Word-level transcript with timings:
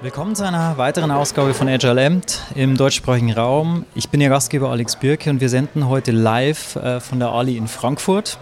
Willkommen 0.00 0.36
zu 0.36 0.46
einer 0.46 0.78
weiteren 0.78 1.10
Ausgabe 1.10 1.54
von 1.54 1.68
Agile 1.68 2.06
Amt 2.06 2.42
im 2.54 2.76
deutschsprachigen 2.76 3.32
Raum. 3.32 3.84
Ich 3.96 4.08
bin 4.08 4.20
Ihr 4.20 4.28
Gastgeber 4.28 4.70
Alex 4.70 4.94
Birke 4.94 5.28
und 5.28 5.40
wir 5.40 5.48
senden 5.48 5.88
heute 5.88 6.12
live 6.12 6.76
äh, 6.76 7.00
von 7.00 7.18
der 7.18 7.30
Ali 7.30 7.56
in 7.56 7.66
Frankfurt 7.66 8.38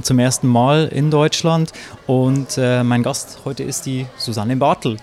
zum 0.00 0.18
ersten 0.18 0.46
Mal 0.46 0.86
in 0.86 1.10
Deutschland 1.10 1.72
und 2.06 2.56
äh, 2.56 2.82
mein 2.84 3.02
Gast 3.02 3.40
heute 3.44 3.64
ist 3.64 3.84
die 3.84 4.06
Susanne 4.16 4.56
Bartel. 4.56 4.96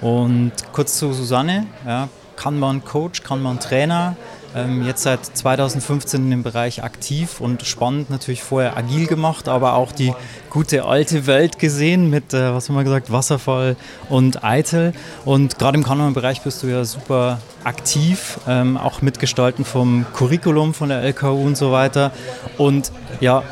Und 0.00 0.50
kurz 0.72 0.98
zu 0.98 1.12
Susanne, 1.12 1.68
ja, 1.86 2.08
kann 2.34 2.58
man 2.58 2.84
Coach, 2.84 3.22
kann 3.22 3.40
man 3.40 3.60
Trainer, 3.60 4.16
ähm, 4.54 4.84
jetzt 4.86 5.02
seit 5.02 5.24
2015 5.24 6.32
im 6.32 6.42
Bereich 6.42 6.82
aktiv 6.82 7.40
und 7.40 7.64
spannend 7.64 8.10
natürlich 8.10 8.42
vorher 8.42 8.76
agil 8.76 9.06
gemacht, 9.06 9.48
aber 9.48 9.74
auch 9.74 9.92
die 9.92 10.14
gute 10.50 10.84
alte 10.84 11.26
Welt 11.26 11.58
gesehen 11.58 12.10
mit, 12.10 12.34
äh, 12.34 12.54
was 12.54 12.68
haben 12.68 12.76
wir 12.76 12.84
gesagt, 12.84 13.12
Wasserfall 13.12 13.76
und 14.08 14.44
Eitel. 14.44 14.92
Und 15.24 15.58
gerade 15.58 15.76
im 15.76 15.84
Kanban-Bereich 15.84 16.42
bist 16.42 16.62
du 16.62 16.68
ja 16.68 16.84
super 16.84 17.40
aktiv, 17.64 18.38
ähm, 18.46 18.76
auch 18.76 19.02
mitgestalten 19.02 19.64
vom 19.64 20.06
Curriculum 20.14 20.74
von 20.74 20.88
der 20.88 21.02
LKU 21.02 21.46
und 21.46 21.56
so 21.56 21.72
weiter. 21.72 22.12
Und 22.56 22.92
ja, 23.20 23.42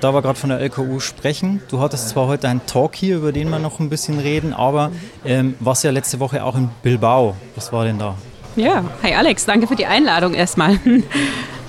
da 0.00 0.14
wir 0.14 0.22
gerade 0.22 0.38
von 0.38 0.50
der 0.50 0.60
LKU 0.60 0.98
sprechen, 1.00 1.62
du 1.68 1.80
hattest 1.80 2.08
zwar 2.08 2.26
heute 2.26 2.48
einen 2.48 2.64
Talk 2.66 2.94
hier, 2.94 3.16
über 3.16 3.32
den 3.32 3.50
wir 3.50 3.58
noch 3.58 3.80
ein 3.80 3.90
bisschen 3.90 4.18
reden, 4.18 4.54
aber 4.54 4.90
ähm, 5.24 5.54
warst 5.60 5.84
ja 5.84 5.90
letzte 5.90 6.20
Woche 6.20 6.42
auch 6.42 6.56
in 6.56 6.70
Bilbao. 6.82 7.36
Was 7.54 7.72
war 7.72 7.84
denn 7.84 7.98
da? 7.98 8.14
Ja, 8.56 8.84
hi 9.02 9.14
Alex, 9.14 9.46
danke 9.46 9.66
für 9.66 9.76
die 9.76 9.86
Einladung 9.86 10.34
erstmal. 10.34 10.78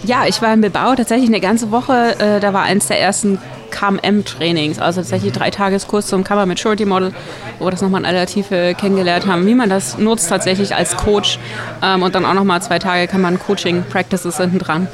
Ja, 0.03 0.25
ich 0.25 0.41
war 0.41 0.51
in 0.51 0.61
Bilbao 0.61 0.95
tatsächlich 0.95 1.29
eine 1.29 1.39
ganze 1.39 1.69
Woche. 1.69 2.15
Äh, 2.17 2.39
da 2.39 2.53
war 2.53 2.63
eins 2.63 2.87
der 2.87 2.99
ersten 2.99 3.37
KMM-Trainings, 3.69 4.79
also 4.79 5.01
tatsächlich 5.01 5.31
drei 5.31 5.51
Tageskurs 5.51 6.07
zum 6.07 6.23
Cover 6.23 6.47
Maturity 6.47 6.85
Model, 6.85 7.13
wo 7.59 7.65
wir 7.65 7.71
das 7.71 7.83
nochmal 7.83 8.01
in 8.01 8.07
aller 8.07 8.25
Tiefe 8.25 8.73
kennengelernt 8.75 9.27
haben, 9.27 9.45
wie 9.45 9.53
man 9.53 9.69
das 9.69 9.99
nutzt 9.99 10.27
tatsächlich 10.27 10.73
als 10.73 10.97
Coach. 10.97 11.37
Ähm, 11.83 12.01
und 12.01 12.15
dann 12.15 12.25
auch 12.25 12.33
nochmal 12.33 12.63
zwei 12.63 12.79
Tage 12.79 13.05
kann 13.05 13.21
man 13.21 13.37
Coaching-Practices 13.37 14.37
hinten 14.37 14.57
dran. 14.57 14.87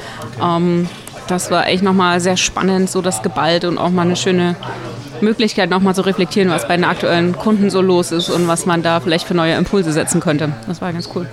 Ähm, 0.44 0.90
das 1.30 1.52
war 1.52 1.68
echt 1.68 1.84
nochmal 1.84 2.20
sehr 2.20 2.36
spannend, 2.36 2.90
so 2.90 3.02
das 3.02 3.22
Geballt 3.22 3.64
und 3.64 3.78
auch 3.78 3.92
mal 3.92 4.02
eine 4.02 4.18
schöne 4.18 4.58
Möglichkeit, 5.22 5.70
nochmal 5.70 5.96
zu 5.96 6.02
reflektieren, 6.02 6.50
was 6.50 6.68
bei 6.68 6.76
den 6.76 6.86
aktuellen 6.86 7.36
Kunden 7.36 7.70
so 7.70 7.82
los 7.82 8.12
ist 8.12 8.30
und 8.30 8.48
was 8.48 8.66
man 8.66 8.84
da 8.84 9.00
vielleicht 9.00 9.26
für 9.26 9.34
neue 9.34 9.56
Impulse 9.56 9.92
setzen 9.92 10.20
könnte. 10.20 10.52
Das 10.68 10.82
war 10.82 10.92
ganz 10.92 11.10
cool. 11.16 11.28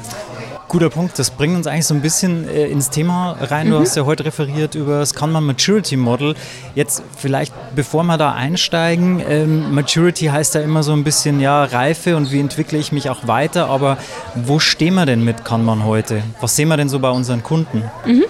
Guter 0.75 0.91
Punkt. 0.91 1.17
Das 1.21 1.31
bringt 1.31 1.55
uns 1.55 1.69
eigentlich 1.69 1.87
so 1.87 1.95
ein 1.95 2.01
bisschen 2.01 2.49
äh, 2.49 2.67
ins 2.67 2.91
Thema 2.91 3.37
rein. 3.41 3.71
Du 3.71 3.77
mhm. 3.77 3.83
hast 3.83 3.95
ja 3.95 4.07
heute 4.07 4.25
referiert 4.25 4.75
über 4.75 4.99
das 4.99 5.15
Kanban 5.15 5.45
Maturity 5.45 5.97
Model. 5.97 6.35
Jetzt 6.75 7.05
vielleicht, 7.17 7.55
bevor 7.77 8.03
wir 8.03 8.19
da 8.19 8.33
einsteigen, 8.33 9.23
ähm, 9.25 9.73
Maturity 9.73 10.27
heißt 10.27 10.57
ja 10.57 10.63
immer 10.63 10.83
so 10.83 10.93
ein 10.93 11.05
bisschen 11.05 11.39
ja 11.39 11.63
Reife 11.63 12.17
und 12.17 12.33
wie 12.33 12.41
entwickle 12.41 12.77
ich 12.77 12.91
mich 12.91 13.09
auch 13.09 13.29
weiter. 13.29 13.69
Aber 13.69 13.99
wo 14.35 14.59
stehen 14.59 14.95
wir 14.95 15.07
denn 15.07 15.23
mit 15.23 15.45
Kanban 15.45 15.85
heute? 15.85 16.25
Was 16.41 16.57
sehen 16.57 16.67
wir 16.67 16.77
denn 16.77 16.89
so 16.89 16.99
bei 16.99 17.11
unseren 17.11 17.45
Kunden? 17.45 17.85
Mhm. 18.05 18.25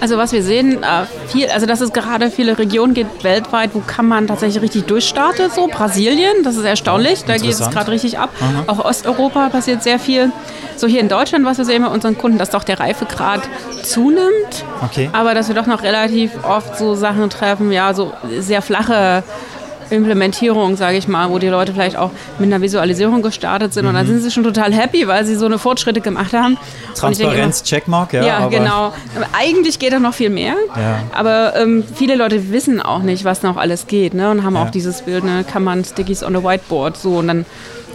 Also 0.00 0.16
was 0.18 0.32
wir 0.32 0.42
sehen, 0.42 0.82
äh, 0.82 1.06
viel, 1.28 1.48
also 1.48 1.66
dass 1.66 1.80
es 1.80 1.92
gerade 1.92 2.30
viele 2.30 2.58
Regionen 2.58 2.94
gibt 2.94 3.24
weltweit, 3.24 3.70
wo 3.74 3.80
kann 3.80 4.06
man 4.06 4.26
tatsächlich 4.26 4.62
richtig 4.62 4.84
durchstarten. 4.84 5.50
So 5.50 5.66
Brasilien, 5.66 6.42
das 6.42 6.56
ist 6.56 6.64
erstaunlich, 6.64 7.24
da 7.24 7.36
geht 7.36 7.52
es 7.52 7.70
gerade 7.70 7.90
richtig 7.90 8.18
ab. 8.18 8.30
Aha. 8.40 8.64
Auch 8.66 8.84
Osteuropa 8.84 9.48
passiert 9.48 9.82
sehr 9.82 9.98
viel. 9.98 10.32
So 10.76 10.86
hier 10.86 11.00
in 11.00 11.08
Deutschland, 11.08 11.44
was 11.44 11.58
wir 11.58 11.64
sehen 11.64 11.82
bei 11.82 11.88
unseren 11.88 12.18
Kunden, 12.18 12.38
dass 12.38 12.50
doch 12.50 12.64
der 12.64 12.80
Reifegrad 12.80 13.42
zunimmt, 13.82 14.64
okay. 14.82 15.08
aber 15.12 15.34
dass 15.34 15.48
wir 15.48 15.54
doch 15.54 15.66
noch 15.66 15.82
relativ 15.82 16.32
oft 16.44 16.78
so 16.78 16.94
Sachen 16.94 17.30
treffen, 17.30 17.70
ja, 17.70 17.94
so 17.94 18.12
sehr 18.40 18.62
flache 18.62 19.22
Implementierung, 19.90 20.76
sage 20.76 20.96
ich 20.96 21.08
mal, 21.08 21.30
wo 21.30 21.38
die 21.38 21.48
Leute 21.48 21.72
vielleicht 21.72 21.96
auch 21.96 22.10
mit 22.38 22.52
einer 22.52 22.62
Visualisierung 22.62 23.22
gestartet 23.22 23.72
sind 23.72 23.84
mhm. 23.84 23.90
und 23.90 23.94
dann 23.94 24.06
sind 24.06 24.20
sie 24.20 24.30
schon 24.30 24.44
total 24.44 24.72
happy, 24.72 25.06
weil 25.06 25.24
sie 25.24 25.36
so 25.36 25.46
eine 25.46 25.58
Fortschritte 25.58 26.00
gemacht 26.00 26.32
haben. 26.32 26.56
Transparenz, 26.94 27.60
immer, 27.60 27.66
Checkmark, 27.66 28.12
ja. 28.12 28.24
Ja, 28.24 28.48
genau. 28.48 28.92
Eigentlich 29.38 29.78
geht 29.78 29.92
da 29.92 29.98
noch 29.98 30.14
viel 30.14 30.30
mehr, 30.30 30.54
ja. 30.76 31.00
aber 31.12 31.54
ähm, 31.56 31.84
viele 31.94 32.16
Leute 32.16 32.50
wissen 32.50 32.80
auch 32.80 33.02
nicht, 33.02 33.24
was 33.24 33.42
noch 33.42 33.56
alles 33.56 33.86
geht 33.86 34.14
ne? 34.14 34.30
und 34.30 34.44
haben 34.44 34.54
ja. 34.54 34.62
auch 34.62 34.70
dieses 34.70 35.02
Bild, 35.02 35.24
ne? 35.24 35.44
kann 35.50 35.64
man 35.64 35.84
Stickies 35.84 36.22
on 36.22 36.34
the 36.34 36.42
Whiteboard 36.42 36.96
so 36.96 37.16
und 37.16 37.28
dann 37.28 37.46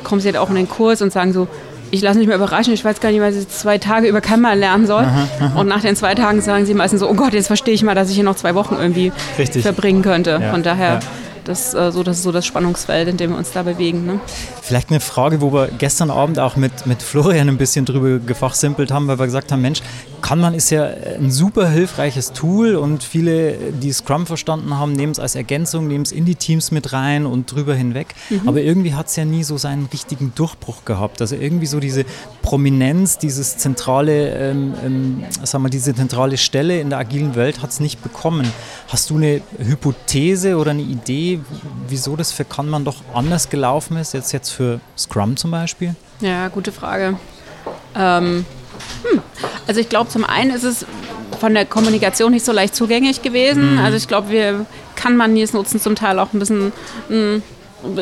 kommen 0.04 0.22
sie 0.22 0.28
halt 0.28 0.38
auch 0.38 0.50
in 0.50 0.56
den 0.56 0.70
Kurs 0.70 1.02
und 1.02 1.12
sagen 1.12 1.34
so, 1.34 1.48
ich 1.92 2.02
lasse 2.02 2.20
mich 2.20 2.28
mal 2.28 2.36
überraschen, 2.36 2.74
ich 2.74 2.86
weiß 2.86 3.00
gar 3.00 3.12
nicht, 3.12 3.22
was 3.22 3.36
ich 3.36 3.48
zwei 3.50 3.78
Tage 3.78 4.08
über 4.08 4.22
Kanban 4.22 4.60
lernen 4.60 4.86
soll. 4.86 5.04
Aha, 5.04 5.28
aha. 5.40 5.60
Und 5.60 5.68
nach 5.68 5.82
den 5.82 5.96
zwei 5.96 6.16
Tagen 6.16 6.42
sagen 6.42 6.66
sie 6.66 6.74
meistens 6.74 7.00
so, 7.00 7.10
oh 7.10 7.14
Gott, 7.14 7.34
jetzt 7.34 7.48
verstehe 7.48 7.74
ich 7.74 7.84
mal, 7.84 7.96
dass 7.96 8.10
ich 8.10 8.16
hier 8.16 8.24
noch 8.24 8.36
zwei 8.36 8.56
Wochen 8.56 8.76
irgendwie 8.80 9.12
Richtig. 9.38 9.64
verbringen 9.64 10.02
könnte. 10.02 10.40
Ja, 10.42 10.52
Von 10.52 10.64
daher 10.64 10.96
ja. 10.96 11.00
Das, 11.50 11.74
äh, 11.74 11.92
so, 11.92 12.04
das 12.04 12.18
ist 12.18 12.24
so 12.24 12.32
das 12.32 12.46
Spannungsfeld, 12.46 13.08
in 13.08 13.18
dem 13.18 13.32
wir 13.32 13.38
uns 13.40 13.52
da 13.52 13.64
bewegen. 13.64 14.06
Ne? 14.06 14.20
Vielleicht 14.62 14.92
eine 14.92 15.00
Frage, 15.00 15.42
wo 15.42 15.52
wir 15.52 15.70
gestern 15.80 16.12
Abend 16.12 16.38
auch 16.38 16.56
mit, 16.56 16.86
mit 16.86 17.02
Florian 17.02 17.50
ein 17.50 17.58
bisschen 17.58 17.86
drüber 17.86 18.20
gefachsimpelt 18.20 18.92
haben, 18.92 19.08
weil 19.08 19.18
wir 19.18 19.26
gesagt 19.26 19.52
haben, 19.52 19.64
Mensch, 19.64 19.82
Kanban 20.22 20.54
ist 20.54 20.70
ja 20.70 20.86
ein 20.86 21.32
super 21.32 21.70
hilfreiches 21.70 22.34
Tool 22.34 22.76
und 22.76 23.04
viele, 23.04 23.54
die 23.74 23.92
Scrum 23.92 24.26
verstanden 24.26 24.78
haben, 24.78 24.94
nehmen 24.94 25.12
es 25.12 25.20
als 25.20 25.36
Ergänzung, 25.36 25.88
nehmen 25.88 26.04
es 26.04 26.12
in 26.12 26.26
die 26.26 26.36
Teams 26.36 26.72
mit 26.72 26.94
rein 26.94 27.26
und 27.26 27.52
drüber 27.52 27.76
hinweg. 27.76 28.16
Mhm. 28.30 28.48
Aber 28.48 28.62
irgendwie 28.62 28.94
hat 28.94 29.08
es 29.08 29.16
ja 29.16 29.26
nie 29.26 29.44
so 29.44 29.58
seinen 29.58 29.86
richtigen 29.88 30.34
Durchbruch 30.36 30.86
gehabt. 30.86 31.22
Also 31.22 31.36
irgendwie 31.36 31.66
so 31.66 31.80
diese 31.80 32.06
Prominenz, 32.42 33.18
dieses 33.18 33.58
zentrale, 33.58 34.30
ähm, 34.30 34.74
ähm, 34.86 35.24
sagen 35.44 35.64
wir, 35.64 35.70
diese 35.70 35.96
zentrale 35.96 36.38
Stelle 36.38 36.80
in 36.80 36.90
der 36.90 37.00
agilen 37.00 37.36
Welt 37.36 37.62
hat 37.62 37.72
es 37.72 37.80
nicht 37.80 38.02
bekommen. 38.02 38.52
Hast 38.88 39.10
du 39.10 39.18
eine 39.18 39.42
Hypothese 39.58 40.58
oder 40.58 40.72
eine 40.72 40.82
Idee, 40.82 41.40
wieso 41.88 42.16
das 42.16 42.32
für 42.32 42.46
Kanban 42.46 42.86
doch 42.86 43.02
anders 43.14 43.50
gelaufen 43.50 43.98
ist, 43.98 44.14
jetzt, 44.14 44.32
jetzt 44.32 44.50
für 44.50 44.80
Scrum 44.98 45.38
zum 45.38 45.52
Beispiel? 45.52 45.96
Ja, 46.22 46.48
gute 46.50 46.72
Frage. 46.72 47.18
Ähm, 47.96 48.46
hm. 49.04 49.22
Also 49.70 49.82
ich 49.82 49.88
glaube, 49.88 50.10
zum 50.10 50.26
einen 50.26 50.50
ist 50.50 50.64
es 50.64 50.84
von 51.40 51.54
der 51.54 51.64
Kommunikation 51.64 52.32
nicht 52.32 52.44
so 52.44 52.52
leicht 52.52 52.74
zugänglich 52.74 53.22
gewesen. 53.22 53.74
Mhm. 53.74 53.80
Also 53.80 53.98
ich 53.98 54.08
glaube, 54.08 54.32
wir 54.32 54.66
kann 54.96 55.16
man 55.16 55.38
jetzt 55.38 55.54
nutzen 55.54 55.80
zum 55.80 55.94
Teil 55.94 56.18
auch 56.18 56.34
ein 56.34 56.40
bisschen 56.40 56.74
mh, 57.08 57.10
hm, 57.10 57.44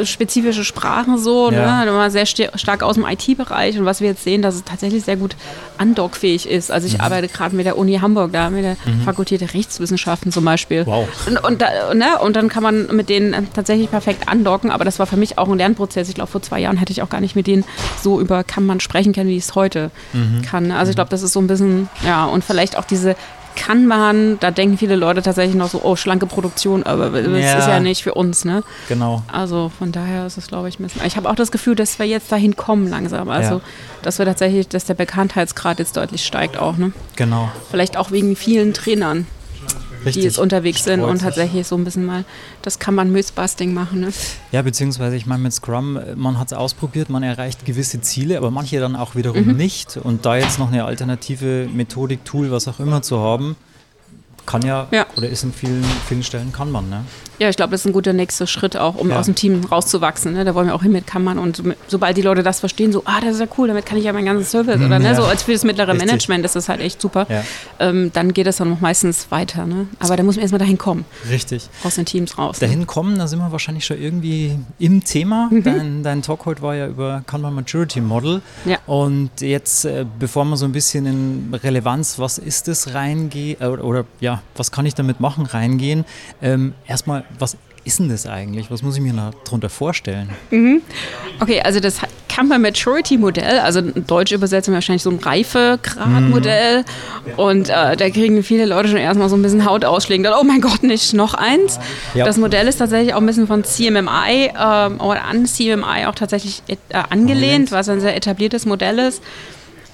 spezifische 0.04 0.64
Sprachen 0.64 1.18
so, 1.18 1.52
ja. 1.52 1.86
ne? 1.86 1.90
immer 1.90 2.10
sehr 2.10 2.26
stark 2.26 2.84
aus 2.84 2.96
dem 2.96 3.06
IT-Bereich 3.06 3.78
und 3.78 3.86
was 3.86 4.02
wir 4.02 4.10
jetzt 4.10 4.24
sehen, 4.24 4.42
dass 4.42 4.56
es 4.56 4.64
tatsächlich 4.64 5.04
sehr 5.04 5.18
gut 5.18 5.36
andockfähig 5.78 6.50
ist. 6.50 6.72
Also 6.72 6.88
ich 6.88 6.96
mhm. 6.96 7.02
arbeite 7.02 7.28
gerade 7.28 7.56
mit 7.56 7.66
der 7.66 7.78
Uni 7.78 7.98
Hamburg, 8.00 8.34
da 8.34 8.50
mit 8.50 8.64
der 8.64 8.78
mhm. 8.86 9.02
Fakultät 9.02 9.42
der 9.42 9.54
Rechtswissenschaften 9.54 10.32
zum 10.32 10.46
Beispiel. 10.46 10.86
Wow. 10.86 11.08
Und, 11.28 11.44
und, 11.44 11.62
da, 11.62 11.94
ne? 11.94 12.20
und 12.20 12.36
dann 12.36 12.50
kann 12.50 12.64
man 12.64 12.88
mit 12.96 13.10
denen 13.10 13.48
tatsächlich 13.54 13.90
perfekt 13.90 14.28
andocken, 14.28 14.72
aber 14.72 14.86
das 14.86 15.00
war 15.00 15.06
für 15.06 15.18
mich 15.18 15.38
auch 15.38 15.48
ein 15.48 15.58
Lernprozess. 15.58 16.10
Ich 16.10 16.16
glaube, 16.16 16.32
vor 16.32 16.42
zwei 16.42 16.60
Jahren 16.60 16.78
hätte 16.78 16.92
ich 16.92 17.02
auch 17.02 17.10
gar 17.10 17.22
nicht 17.22 17.36
mit 17.36 17.48
denen 17.48 17.64
so 18.02 18.20
über 18.20 18.44
kann 18.44 18.66
man 18.66 18.80
sprechen 18.80 19.14
können, 19.14 19.30
wie 19.30 19.38
ich 19.38 19.44
es 19.44 19.56
heute 19.56 19.92
mhm. 20.14 20.42
kann. 20.42 20.72
Also 20.72 20.90
ich 20.90 20.96
glaube, 20.96 21.10
das 21.10 21.22
ist 21.22 21.34
so 21.34 21.40
ein 21.40 21.48
bisschen, 21.48 21.90
ja, 22.06 22.26
und 22.26 22.44
vielleicht 22.44 22.78
auch 22.78 22.86
diese 22.86 23.16
kann 23.58 23.88
man, 23.88 24.40
da 24.40 24.52
denken 24.52 24.78
viele 24.78 24.96
Leute 24.96 25.22
tatsächlich 25.22 25.56
noch 25.56 25.70
so, 25.70 25.82
oh, 25.84 25.96
schlanke 25.96 26.28
Produktion, 26.28 26.84
aber 26.84 27.10
das 27.10 27.28
ja. 27.28 27.58
ist 27.58 27.68
ja 27.68 27.80
nicht 27.80 28.04
für 28.04 28.14
uns, 28.14 28.46
ne? 28.46 28.64
Genau. 28.88 29.24
Also 29.32 29.72
von 29.78 29.92
daher 29.92 30.28
ist 30.28 30.38
es, 30.38 30.48
glaube 30.48 30.70
ich, 30.70 30.80
ein 30.80 30.84
bisschen. 30.84 31.06
Ich 31.06 31.18
habe 31.18 31.30
auch 31.30 31.36
das 31.36 31.52
Gefühl, 31.52 31.76
dass 31.76 32.00
wir 32.00 32.06
jetzt 32.06 32.32
dahin 32.32 32.56
kommen 32.56 32.88
langsam. 32.88 33.30
Also, 33.30 33.56
ja. 33.56 33.62
dass 34.04 34.20
wir 34.20 34.26
tatsächlich, 34.26 34.68
dass 34.68 34.86
der 34.86 34.94
Bekanntheitsgrad 34.94 35.80
jetzt 35.80 35.98
deutlich 35.98 36.26
steigt 36.26 36.58
auch, 36.58 36.78
ne? 36.78 36.94
Genau. 37.16 37.52
Vielleicht 37.70 37.98
auch 37.98 38.12
wegen 38.12 38.36
vielen 38.36 38.74
Trainern. 38.74 39.26
Richtig. 40.06 40.14
die 40.14 40.22
jetzt 40.22 40.40
unterwegs 40.40 40.84
sind 40.84 41.02
und 41.02 41.22
tatsächlich 41.22 41.68
so 41.68 41.76
ein 41.76 41.84
bisschen 41.84 42.06
mal 42.06 42.24
das 42.62 42.80
kann 42.80 42.96
man 42.96 43.12
Mythbusting 43.12 43.74
machen. 43.74 44.02
Ne? 44.02 44.10
Ja, 44.52 44.62
beziehungsweise 44.62 45.16
ich 45.16 45.26
meine 45.26 45.44
mit 45.44 45.54
Scrum, 45.54 46.00
man 46.16 46.38
hat 46.38 46.48
es 46.48 46.54
ausprobiert, 46.54 47.10
man 47.10 47.24
erreicht 47.24 47.66
gewisse 47.66 48.02
Ziele, 48.02 48.38
aber 48.38 48.52
manche 48.52 48.80
dann 48.80 48.96
auch 48.96 49.16
wiederum 49.16 49.48
mhm. 49.48 49.56
nicht. 49.56 49.98
Und 49.98 50.26
da 50.26 50.38
jetzt 50.38 50.60
noch 50.60 50.72
eine 50.72 50.86
alternative 50.86 51.70
Methodik, 51.74 52.26
Tool, 52.26 52.52
was 52.52 52.68
auch 52.68 52.80
immer 52.80 53.02
zu 53.02 53.20
haben, 53.20 53.56
kann 54.46 54.62
ja, 54.64 54.88
ja. 54.92 55.06
oder 55.16 55.30
ist 55.30 55.44
in 55.44 55.54
vielen, 55.54 55.84
vielen 56.08 56.24
Stellen 56.24 56.52
kann 56.52 56.72
man. 56.72 56.90
Ne? 56.90 57.04
Ja, 57.40 57.50
ich 57.50 57.56
glaube, 57.56 57.72
das 57.72 57.82
ist 57.82 57.88
ein 57.88 57.94
guter 57.94 58.14
nächster 58.14 58.48
Schritt 58.48 58.78
auch, 58.78 58.96
um 58.96 59.10
ja. 59.10 59.20
aus 59.20 59.26
dem 59.26 59.36
Team 59.36 59.64
rauszuwachsen. 59.66 60.34
Ne? 60.34 60.46
Da 60.46 60.56
wollen 60.56 60.68
wir 60.68 60.76
auch 60.76 60.84
hin 60.84 60.92
mit 60.92 61.06
Kammern 61.06 61.38
und 61.38 61.62
sobald 61.88 62.18
die 62.18 62.22
Leute 62.22 62.44
das 62.44 62.60
verstehen, 62.60 62.92
so, 62.92 63.04
ah, 63.06 63.22
das 63.22 63.36
ist 63.36 63.40
ja 63.40 63.48
cool, 63.58 63.68
damit 63.68 63.86
kann 63.86 63.98
ich 63.98 64.06
ja 64.06 64.14
meinen 64.14 64.26
ganzen 64.26 64.46
Service 64.46 64.78
oder 64.78 65.00
ne, 65.00 65.06
ja. 65.06 65.16
so 65.16 65.24
als 65.24 65.44
für 65.44 65.54
das 65.54 65.64
mittlere 65.64 65.90
Richtig. 65.90 66.08
Management 66.08 66.46
ist 66.46 66.56
das 66.56 66.70
halt 66.70 66.82
echt 66.82 67.02
super. 67.02 67.28
Ja. 67.30 67.44
Ähm, 67.80 68.12
dann 68.14 68.34
geht 68.34 68.48
das 68.48 68.58
dann 68.58 68.70
noch 68.70 68.82
meistens 68.82 69.30
weiter. 69.30 69.66
Ne? 69.66 69.88
Aber 70.00 70.16
da 70.16 70.24
muss 70.24 70.36
man 70.36 70.42
erstmal 70.42 70.60
dahin 70.60 70.78
kommen. 70.78 71.06
Richtig. 71.30 71.70
Aus 71.84 71.96
den 71.96 72.06
Teams 72.06 72.38
raus. 72.38 72.60
Ne? 72.60 72.68
Dahin 72.68 72.88
kommen, 72.88 73.18
da 73.18 73.28
sind 73.28 73.40
wir 73.40 73.52
wahrscheinlich 73.52 73.86
schon 73.86 74.02
irgendwie 74.02 74.58
im 74.80 75.04
Thema. 75.04 75.50
Mhm. 75.52 75.64
Dein, 75.64 76.04
dein, 76.04 76.22
Talk 76.22 76.46
heute 76.46 76.62
war 76.62 76.76
ja 76.76 76.88
über 76.88 77.24
Kanban 77.28 77.54
Maturity 77.54 78.02
Model. 78.02 78.42
Ja. 78.66 78.80
Und 78.88 79.30
jetzt, 79.42 79.86
äh, 79.86 80.06
bevor 80.20 80.46
wir 80.46 80.58
so 80.58 80.66
ein 80.66 80.72
bisschen 80.72 81.06
in 81.06 81.54
Relevanz, 81.54 82.20
was 82.20 82.38
ist 82.38 82.68
das 82.68 82.94
reingehen, 82.94 83.62
äh, 83.62 83.68
oder, 83.68 83.84
oder 83.84 84.06
ja, 84.20 84.42
was 84.56 84.72
kann 84.72 84.86
ich 84.86 84.96
damit 84.96 85.20
machen, 85.20 85.46
reingehen, 85.46 86.06
ähm, 86.42 86.74
erstmal, 86.88 87.26
was 87.38 87.58
ist 87.88 88.00
denn 88.00 88.10
das 88.10 88.28
eigentlich? 88.28 88.70
Was 88.70 88.82
muss 88.84 88.96
ich 88.96 89.02
mir 89.02 89.14
darunter 89.46 89.70
vorstellen? 89.70 90.30
Mhm. 90.52 90.82
Okay, 91.40 91.62
also 91.62 91.80
das 91.80 92.02
Camper 92.28 92.60
Maturity 92.60 93.18
Modell, 93.18 93.60
also 93.60 93.80
in 93.80 94.06
Deutsch 94.06 94.32
übersetzen 94.32 94.74
wir 94.74 94.76
wahrscheinlich 94.76 95.02
so 95.02 95.10
ein 95.10 95.20
Reifegradmodell. 95.20 96.80
Mhm. 96.80 97.34
Und 97.38 97.70
äh, 97.70 97.96
da 97.96 98.10
kriegen 98.10 98.44
viele 98.44 98.66
Leute 98.66 98.90
schon 98.90 98.98
erstmal 98.98 99.30
so 99.30 99.36
ein 99.36 99.42
bisschen 99.42 99.66
Hautausschläge. 99.66 100.30
Oh 100.40 100.44
mein 100.44 100.62
Gott, 100.62 100.84
nicht 100.84 101.14
noch 101.14 101.34
eins. 101.34 101.80
Ja. 102.14 102.26
Das 102.26 102.38
Modell 102.38 102.68
ist 102.68 102.78
tatsächlich 102.78 103.14
auch 103.14 103.22
ein 103.22 103.26
bisschen 103.26 103.48
von 103.48 103.64
CMMI 103.64 104.52
äh, 104.54 104.90
oder 105.02 105.24
an 105.24 105.46
CMMI 105.46 106.06
auch 106.08 106.16
tatsächlich 106.16 106.62
äh, 106.68 106.76
angelehnt, 107.10 107.72
was 107.72 107.88
ein 107.90 108.02
sehr 108.02 108.16
etabliertes 108.16 108.66
Modell 108.66 109.00
ist. 109.00 109.24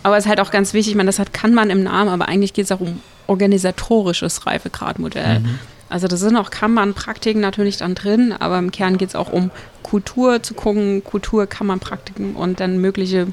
Aber 0.01 0.17
es 0.17 0.25
ist 0.25 0.29
halt 0.29 0.39
auch 0.41 0.51
ganz 0.51 0.73
wichtig, 0.73 0.95
man, 0.95 1.05
das 1.05 1.19
hat, 1.19 1.31
kann 1.31 1.53
man 1.53 1.69
im 1.69 1.83
Namen, 1.83 2.09
aber 2.09 2.27
eigentlich 2.27 2.53
geht 2.53 2.65
es 2.65 2.71
auch 2.71 2.81
um 2.81 2.99
organisatorisches 3.27 4.45
Reifegradmodell. 4.45 5.39
Mhm. 5.39 5.59
Also 5.93 6.07
da 6.07 6.17
sind 6.17 6.35
auch 6.37 6.49
Kanban-Praktiken 6.49 7.39
natürlich 7.39 7.77
dann 7.77 7.93
drin, 7.93 8.33
aber 8.33 8.57
im 8.57 8.71
Kern 8.71 8.97
geht 8.97 9.09
es 9.09 9.15
auch 9.15 9.31
um 9.31 9.51
Kultur 9.83 10.41
zu 10.41 10.55
gucken, 10.55 11.03
Kultur, 11.03 11.45
Kanban-Praktiken 11.45 12.35
und 12.35 12.59
dann 12.59 12.79
mögliche 12.79 13.27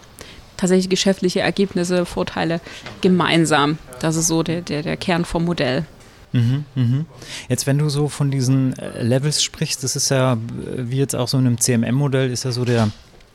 tatsächlich 0.58 0.90
geschäftliche 0.90 1.40
Ergebnisse, 1.40 2.04
Vorteile 2.04 2.60
gemeinsam. 3.00 3.78
Das 4.00 4.16
ist 4.16 4.26
so 4.26 4.42
der, 4.42 4.60
der, 4.60 4.82
der 4.82 4.98
Kern 4.98 5.24
vom 5.24 5.46
Modell. 5.46 5.86
Mhm, 6.32 6.66
mhm. 6.74 7.06
Jetzt, 7.48 7.66
wenn 7.66 7.78
du 7.78 7.88
so 7.88 8.10
von 8.10 8.30
diesen 8.30 8.78
äh, 8.78 9.02
Levels 9.02 9.42
sprichst, 9.42 9.82
das 9.82 9.96
ist 9.96 10.10
ja, 10.10 10.36
wie 10.76 10.98
jetzt 10.98 11.16
auch 11.16 11.28
so 11.28 11.38
in 11.38 11.46
einem 11.46 11.58
CMM-Modell, 11.58 12.30
ist 12.30 12.44
ja 12.44 12.52
so 12.52 12.66
der, 12.66 12.90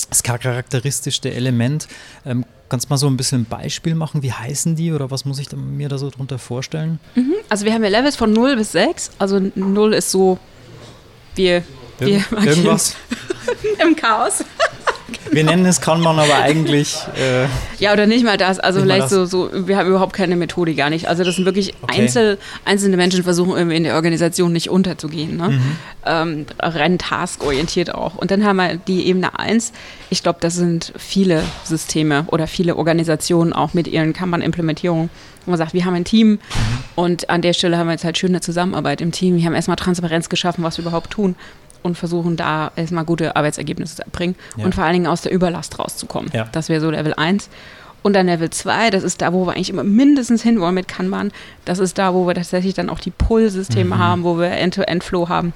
das 0.08 0.22
charakteristischste 0.22 1.34
Element. 1.34 1.88
Ähm, 2.28 2.46
Kannst 2.68 2.88
du 2.88 2.94
mal 2.94 2.98
so 2.98 3.08
ein 3.08 3.18
bisschen 3.18 3.42
ein 3.42 3.46
Beispiel 3.46 3.94
machen? 3.94 4.24
Wie 4.24 4.32
heißen 4.32 4.76
die 4.76 4.92
oder 4.92 5.12
was 5.12 5.26
muss 5.26 5.40
ich 5.40 5.52
mir 5.56 5.88
da 5.88 5.98
so 5.98 6.10
drunter 6.10 6.40
vorstellen? 6.40 7.00
Mhm. 7.14 7.34
Also 7.48 7.66
wir 7.66 7.74
haben 7.74 7.84
ja 7.84 7.90
Levels 7.90 8.16
von 8.16 8.34
0 8.34 8.56
bis 8.56 8.72
6. 8.72 9.12
Also 9.20 9.40
0 9.54 9.94
ist 9.94 10.10
so, 10.10 10.40
wir, 11.36 11.64
wir 12.00 12.24
irgendwas 12.32 12.96
im 13.80 13.96
Chaos. 13.96 14.44
Wir 15.32 15.44
nennen 15.44 15.66
es 15.66 15.82
kann 15.82 16.02
man 16.02 16.20
aber 16.20 16.36
eigentlich. 16.36 16.98
Äh, 17.16 17.48
ja, 17.80 17.94
oder 17.94 18.06
nicht 18.06 18.24
mal 18.24 18.38
das. 18.38 18.60
Also 18.60 18.82
vielleicht 18.82 19.10
so, 19.10 19.26
so, 19.26 19.50
wir 19.54 19.78
haben 19.78 19.88
überhaupt 19.90 20.14
keine 20.14 20.36
Methode, 20.36 20.76
gar 20.76 20.90
nicht. 20.90 21.08
Also 21.08 21.24
das 21.24 21.36
sind 21.36 21.46
wirklich 21.46 21.74
okay. 21.82 22.02
Einzel, 22.02 22.38
einzelne 22.64 22.98
Menschen 22.98 23.24
versuchen 23.24 23.56
irgendwie 23.56 23.78
in 23.78 23.84
der 23.84 23.96
Organisation 23.96 24.52
nicht 24.52 24.70
unterzugehen. 24.70 25.38
Ne? 25.38 25.50
Mhm. 25.50 25.76
Ähm, 26.06 26.46
rennen 26.62 26.98
taskorientiert 26.98 27.94
auch. 27.94 28.16
Und 28.16 28.32
dann 28.32 28.44
haben 28.44 28.58
wir 28.58 28.76
die 28.76 29.08
Ebene 29.08 29.38
1. 29.38 29.72
Ich 30.10 30.24
glaube, 30.24 30.40
das 30.42 30.56
sind 30.56 30.94
viele 30.98 31.44
Systeme 31.64 32.26
oder 32.28 32.48
viele 32.48 32.76
Organisationen 32.76 33.54
auch 33.54 33.74
mit 33.74 33.88
ihren 33.88 34.14
Kanban-Implementierungen 34.14 35.10
wo 35.46 35.52
man 35.52 35.60
sagt, 35.60 35.74
wir 35.74 35.86
haben 35.86 35.94
ein 35.94 36.06
Team 36.06 36.30
mhm. 36.30 36.40
und 36.96 37.30
an 37.30 37.44
der 37.44 37.54
Stelle 37.54 37.78
haben 37.78 37.86
wir 37.86 37.92
jetzt 37.92 38.04
halt 38.04 38.18
schöne 38.18 38.42
Zusammenarbeit 38.42 39.00
im 39.00 39.12
Team. 39.12 39.38
Wir 39.38 39.46
haben 39.46 39.54
erstmal 39.54 39.78
Transparenz 39.78 40.28
geschaffen, 40.28 40.64
was 40.64 40.80
wir 40.80 40.84
überhaupt 40.84 41.12
tun 41.12 41.36
und 41.86 41.96
versuchen 41.96 42.36
da 42.36 42.72
erstmal 42.76 43.06
gute 43.06 43.36
Arbeitsergebnisse 43.36 43.98
zu 43.98 44.02
erbringen 44.02 44.36
ja. 44.58 44.66
und 44.66 44.74
vor 44.74 44.84
allen 44.84 44.94
Dingen 44.94 45.08
aus 45.08 45.22
der 45.22 45.32
Überlast 45.32 45.78
rauszukommen. 45.78 46.32
Ja. 46.34 46.48
Das 46.52 46.68
wäre 46.68 46.82
so 46.82 46.90
Level 46.90 47.14
1. 47.14 47.50
Und 48.02 48.14
dann 48.14 48.26
Level 48.26 48.50
2, 48.50 48.90
das 48.90 49.04
ist 49.04 49.22
da, 49.22 49.34
wo 49.34 49.46
wir 49.46 49.54
eigentlich 49.54 49.70
immer 49.70 49.84
mindestens 49.84 50.44
hinwollen 50.44 50.76
mit 50.76 50.88
Kanban. 50.88 51.32
Das 51.64 51.80
ist 51.80 51.98
da, 51.98 52.14
wo 52.14 52.28
wir 52.28 52.34
tatsächlich 52.34 52.74
dann 52.74 52.90
auch 52.90 53.00
die 53.00 53.12
Pull-Systeme 53.12 53.96
mhm. 53.96 54.00
haben, 54.00 54.24
wo 54.24 54.38
wir 54.38 54.50
End-to-End-Flow 54.50 55.30
haben 55.30 55.54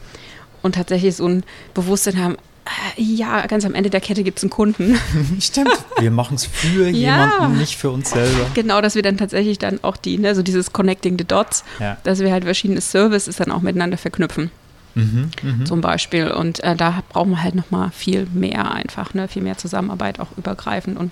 und 0.62 0.76
tatsächlich 0.76 1.16
so 1.16 1.28
ein 1.28 1.44
Bewusstsein 1.74 2.22
haben, 2.22 2.36
äh, 2.66 3.02
ja, 3.02 3.46
ganz 3.48 3.66
am 3.66 3.74
Ende 3.74 3.90
der 3.90 4.02
Kette 4.02 4.24
gibt 4.24 4.38
es 4.38 4.44
einen 4.44 4.52
Kunden. 4.52 5.00
Stimmt. 5.40 5.84
Wir 6.00 6.12
machen 6.12 6.36
es 6.36 6.46
für 6.46 6.90
ja. 6.90 7.32
jemanden, 7.32 7.58
nicht 7.58 7.76
für 7.76 7.90
uns 7.90 8.12
selber. 8.12 8.46
Genau, 8.54 8.82
dass 8.82 8.96
wir 8.96 9.02
dann 9.02 9.18
tatsächlich 9.18 9.58
dann 9.58 9.80
auch 9.84 9.98
die, 9.98 10.18
ne, 10.18 10.36
so 10.36 10.44
dieses 10.44 10.74
Connecting 10.74 11.18
the 11.18 11.26
Dots, 11.26 11.64
ja. 11.80 11.98
dass 12.04 12.20
wir 12.20 12.32
halt 12.32 12.44
verschiedene 12.44 12.82
Services 12.82 13.38
dann 13.38 13.52
auch 13.52 13.62
miteinander 13.62 13.98
verknüpfen. 13.98 14.52
Mhm, 14.96 15.30
mh. 15.42 15.66
zum 15.66 15.82
Beispiel. 15.82 16.32
Und 16.32 16.64
äh, 16.64 16.76
da 16.76 17.04
brauchen 17.10 17.32
wir 17.32 17.44
halt 17.44 17.56
nochmal 17.56 17.92
viel 17.92 18.28
mehr 18.34 18.72
einfach, 18.72 19.14
ne? 19.14 19.28
viel 19.28 19.42
mehr 19.42 19.58
Zusammenarbeit 19.58 20.20
auch 20.20 20.36
übergreifend 20.38 20.98
und 20.98 21.12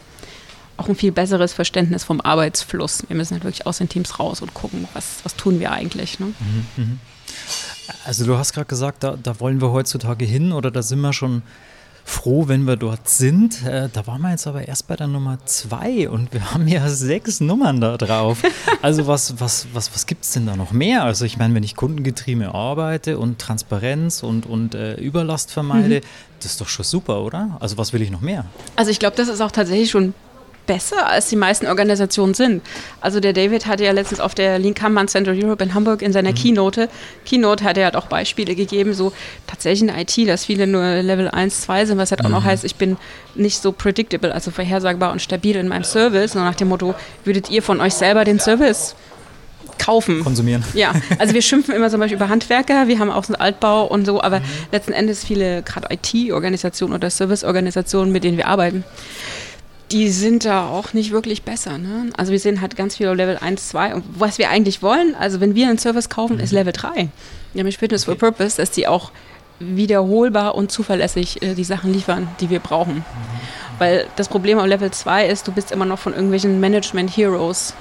auch 0.77 0.87
ein 0.87 0.95
viel 0.95 1.11
besseres 1.11 1.53
Verständnis 1.53 2.03
vom 2.03 2.21
Arbeitsfluss. 2.21 3.03
Wir 3.07 3.15
müssen 3.15 3.33
halt 3.33 3.43
wirklich 3.43 3.65
aus 3.65 3.79
den 3.79 3.89
Teams 3.89 4.19
raus 4.19 4.41
und 4.41 4.53
gucken, 4.53 4.87
was, 4.93 5.19
was 5.23 5.35
tun 5.35 5.59
wir 5.59 5.71
eigentlich. 5.71 6.19
Ne? 6.19 6.27
Mhm, 6.27 6.65
mh. 6.75 6.87
Also 8.05 8.25
du 8.25 8.37
hast 8.37 8.53
gerade 8.53 8.67
gesagt, 8.67 9.03
da, 9.03 9.17
da 9.21 9.39
wollen 9.39 9.61
wir 9.61 9.71
heutzutage 9.71 10.25
hin 10.25 10.51
oder 10.51 10.71
da 10.71 10.81
sind 10.81 10.99
wir 11.01 11.13
schon 11.13 11.41
froh, 12.07 12.47
wenn 12.47 12.63
wir 12.63 12.77
dort 12.77 13.09
sind. 13.09 13.65
Äh, 13.65 13.89
da 13.91 14.07
waren 14.07 14.21
wir 14.21 14.31
jetzt 14.31 14.47
aber 14.47 14.65
erst 14.65 14.87
bei 14.87 14.95
der 14.95 15.07
Nummer 15.07 15.39
zwei 15.43 16.09
und 16.09 16.33
wir 16.33 16.53
haben 16.53 16.65
ja 16.67 16.87
sechs 16.87 17.41
Nummern 17.41 17.81
da 17.81 17.97
drauf. 17.97 18.43
Also 18.81 19.07
was, 19.07 19.39
was, 19.39 19.67
was, 19.73 19.93
was 19.93 20.05
gibt 20.05 20.23
es 20.23 20.31
denn 20.31 20.45
da 20.45 20.55
noch 20.55 20.71
mehr? 20.71 21.03
Also 21.03 21.25
ich 21.25 21.37
meine, 21.37 21.53
wenn 21.55 21.63
ich 21.63 21.75
kundengetrieben 21.75 22.43
arbeite 22.43 23.17
und 23.17 23.39
Transparenz 23.39 24.23
und, 24.23 24.45
und 24.45 24.75
äh, 24.75 24.95
Überlast 24.95 25.51
vermeide, 25.51 25.97
mhm. 25.97 26.03
das 26.39 26.51
ist 26.51 26.61
doch 26.61 26.67
schon 26.67 26.85
super, 26.85 27.23
oder? 27.23 27.57
Also 27.59 27.77
was 27.77 27.91
will 27.91 28.01
ich 28.01 28.11
noch 28.11 28.21
mehr? 28.21 28.45
Also 28.75 28.91
ich 28.91 28.99
glaube, 28.99 29.15
das 29.17 29.27
ist 29.27 29.41
auch 29.41 29.51
tatsächlich 29.51 29.89
schon 29.89 30.13
besser, 30.67 31.07
als 31.07 31.29
die 31.29 31.35
meisten 31.35 31.65
Organisationen 31.65 32.35
sind. 32.35 32.61
Also 33.01 33.19
der 33.19 33.33
David 33.33 33.65
hatte 33.65 33.83
ja 33.83 33.91
letztens 33.91 34.19
auf 34.19 34.35
der 34.35 34.59
Lean 34.59 34.75
Kanban 34.75 35.07
Center 35.07 35.31
Europe 35.31 35.63
in 35.63 35.73
Hamburg 35.73 36.01
in 36.03 36.13
seiner 36.13 36.31
mhm. 36.31 36.35
Keynote, 36.35 36.89
Keynote 37.25 37.63
hat 37.63 37.77
er 37.77 37.85
halt 37.85 37.95
auch 37.95 38.05
Beispiele 38.07 38.53
gegeben, 38.53 38.93
so 38.93 39.13
tatsächlich 39.47 39.89
in 39.89 39.95
IT, 39.97 40.29
dass 40.29 40.45
viele 40.45 40.67
nur 40.67 40.83
Level 41.01 41.29
1, 41.29 41.61
2 41.61 41.85
sind, 41.85 41.97
was 41.97 42.11
halt 42.11 42.23
auch 42.23 42.29
noch 42.29 42.41
mhm. 42.41 42.47
heißt, 42.47 42.63
ich 42.63 42.75
bin 42.75 42.97
nicht 43.33 43.61
so 43.61 43.71
predictable, 43.71 44.33
also 44.33 44.51
vorhersagbar 44.51 45.11
und 45.11 45.21
stabil 45.21 45.55
in 45.55 45.67
meinem 45.67 45.83
Service, 45.83 46.35
nur 46.35 46.43
nach 46.43 46.55
dem 46.55 46.67
Motto, 46.67 46.93
würdet 47.23 47.49
ihr 47.49 47.63
von 47.63 47.81
euch 47.81 47.93
selber 47.93 48.23
den 48.25 48.39
Service 48.39 48.95
kaufen. 49.77 50.23
Konsumieren. 50.23 50.63
Ja, 50.73 50.93
also 51.19 51.33
wir 51.33 51.41
schimpfen 51.43 51.73
immer 51.73 51.89
zum 51.89 51.99
Beispiel 51.99 52.17
über 52.17 52.29
Handwerker, 52.29 52.87
wir 52.87 52.99
haben 52.99 53.11
auch 53.11 53.23
so 53.23 53.33
einen 53.33 53.41
Altbau 53.41 53.85
und 53.85 54.05
so, 54.05 54.21
aber 54.21 54.39
mhm. 54.39 54.45
letzten 54.71 54.93
Endes 54.93 55.23
viele 55.23 55.63
gerade 55.63 55.87
IT-Organisationen 55.93 56.93
oder 56.93 57.09
Service-Organisationen, 57.09 58.11
mit 58.11 58.23
denen 58.23 58.37
wir 58.37 58.47
arbeiten, 58.47 58.83
die 59.91 60.09
sind 60.09 60.45
da 60.45 60.67
auch 60.67 60.93
nicht 60.93 61.11
wirklich 61.11 61.43
besser. 61.43 61.77
Ne? 61.77 62.09
Also 62.17 62.31
wir 62.31 62.39
sehen 62.39 62.61
halt 62.61 62.75
ganz 62.75 62.97
viel 62.97 63.07
Level 63.07 63.37
1, 63.37 63.69
2. 63.69 63.95
Und 63.95 64.03
was 64.19 64.37
wir 64.37 64.49
eigentlich 64.49 64.81
wollen, 64.81 65.15
also 65.15 65.39
wenn 65.39 65.55
wir 65.55 65.69
einen 65.69 65.77
Service 65.77 66.09
kaufen, 66.09 66.35
mhm. 66.37 66.41
ist 66.41 66.51
Level 66.51 66.73
3. 66.73 67.09
Nämlich 67.53 67.77
Fitness 67.77 68.07
okay. 68.07 68.17
for 68.19 68.31
Purpose, 68.31 68.57
dass 68.57 68.71
die 68.71 68.87
auch 68.87 69.11
wiederholbar 69.59 70.55
und 70.55 70.71
zuverlässig 70.71 71.41
äh, 71.41 71.55
die 71.55 71.63
Sachen 71.63 71.93
liefern, 71.93 72.27
die 72.41 72.49
wir 72.49 72.59
brauchen. 72.59 72.97
Mhm. 72.97 73.03
Weil 73.79 74.07
das 74.15 74.27
Problem 74.27 74.59
am 74.59 74.67
Level 74.67 74.91
2 74.91 75.27
ist, 75.27 75.47
du 75.47 75.51
bist 75.51 75.71
immer 75.71 75.85
noch 75.85 75.99
von 75.99 76.13
irgendwelchen 76.13 76.59
Management 76.59 77.15
Heroes 77.15 77.73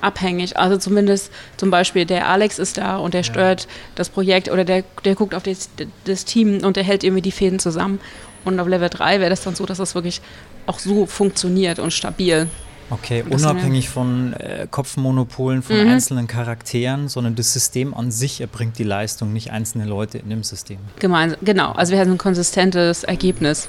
abhängig. 0.00 0.56
Also 0.56 0.76
zumindest 0.76 1.32
zum 1.56 1.70
Beispiel 1.70 2.04
der 2.04 2.28
Alex 2.28 2.58
ist 2.58 2.78
da 2.78 2.98
und 2.98 3.14
der 3.14 3.22
steuert 3.22 3.62
ja. 3.62 3.68
das 3.94 4.10
Projekt 4.10 4.50
oder 4.50 4.64
der, 4.64 4.84
der 5.04 5.14
guckt 5.14 5.34
auf 5.34 5.42
das, 5.42 5.70
das 6.04 6.24
Team 6.24 6.62
und 6.64 6.76
der 6.76 6.84
hält 6.84 7.04
irgendwie 7.04 7.22
die 7.22 7.32
Fäden 7.32 7.58
zusammen. 7.58 8.00
Und 8.44 8.60
auf 8.60 8.68
Level 8.68 8.88
3 8.88 9.20
wäre 9.20 9.30
das 9.30 9.42
dann 9.42 9.54
so, 9.54 9.66
dass 9.66 9.78
das 9.78 9.94
wirklich 9.94 10.20
auch 10.68 10.78
so 10.78 11.06
funktioniert 11.06 11.78
und 11.78 11.92
stabil. 11.92 12.48
Okay, 12.90 13.22
unabhängig 13.28 13.90
von 13.90 14.32
äh, 14.32 14.66
Kopfmonopolen, 14.70 15.62
von 15.62 15.76
mhm. 15.78 15.90
einzelnen 15.90 16.26
Charakteren, 16.26 17.08
sondern 17.08 17.34
das 17.34 17.52
System 17.52 17.92
an 17.92 18.10
sich 18.10 18.40
erbringt 18.40 18.78
die 18.78 18.84
Leistung, 18.84 19.32
nicht 19.32 19.50
einzelne 19.50 19.84
Leute 19.84 20.18
in 20.18 20.30
dem 20.30 20.42
System. 20.42 20.78
Gemeinsam, 20.98 21.38
genau, 21.42 21.72
also 21.72 21.92
wir 21.92 22.00
haben 22.00 22.12
ein 22.12 22.18
konsistentes 22.18 23.04
Ergebnis. 23.04 23.68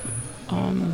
Um, 0.49 0.57
ähm, 0.57 0.93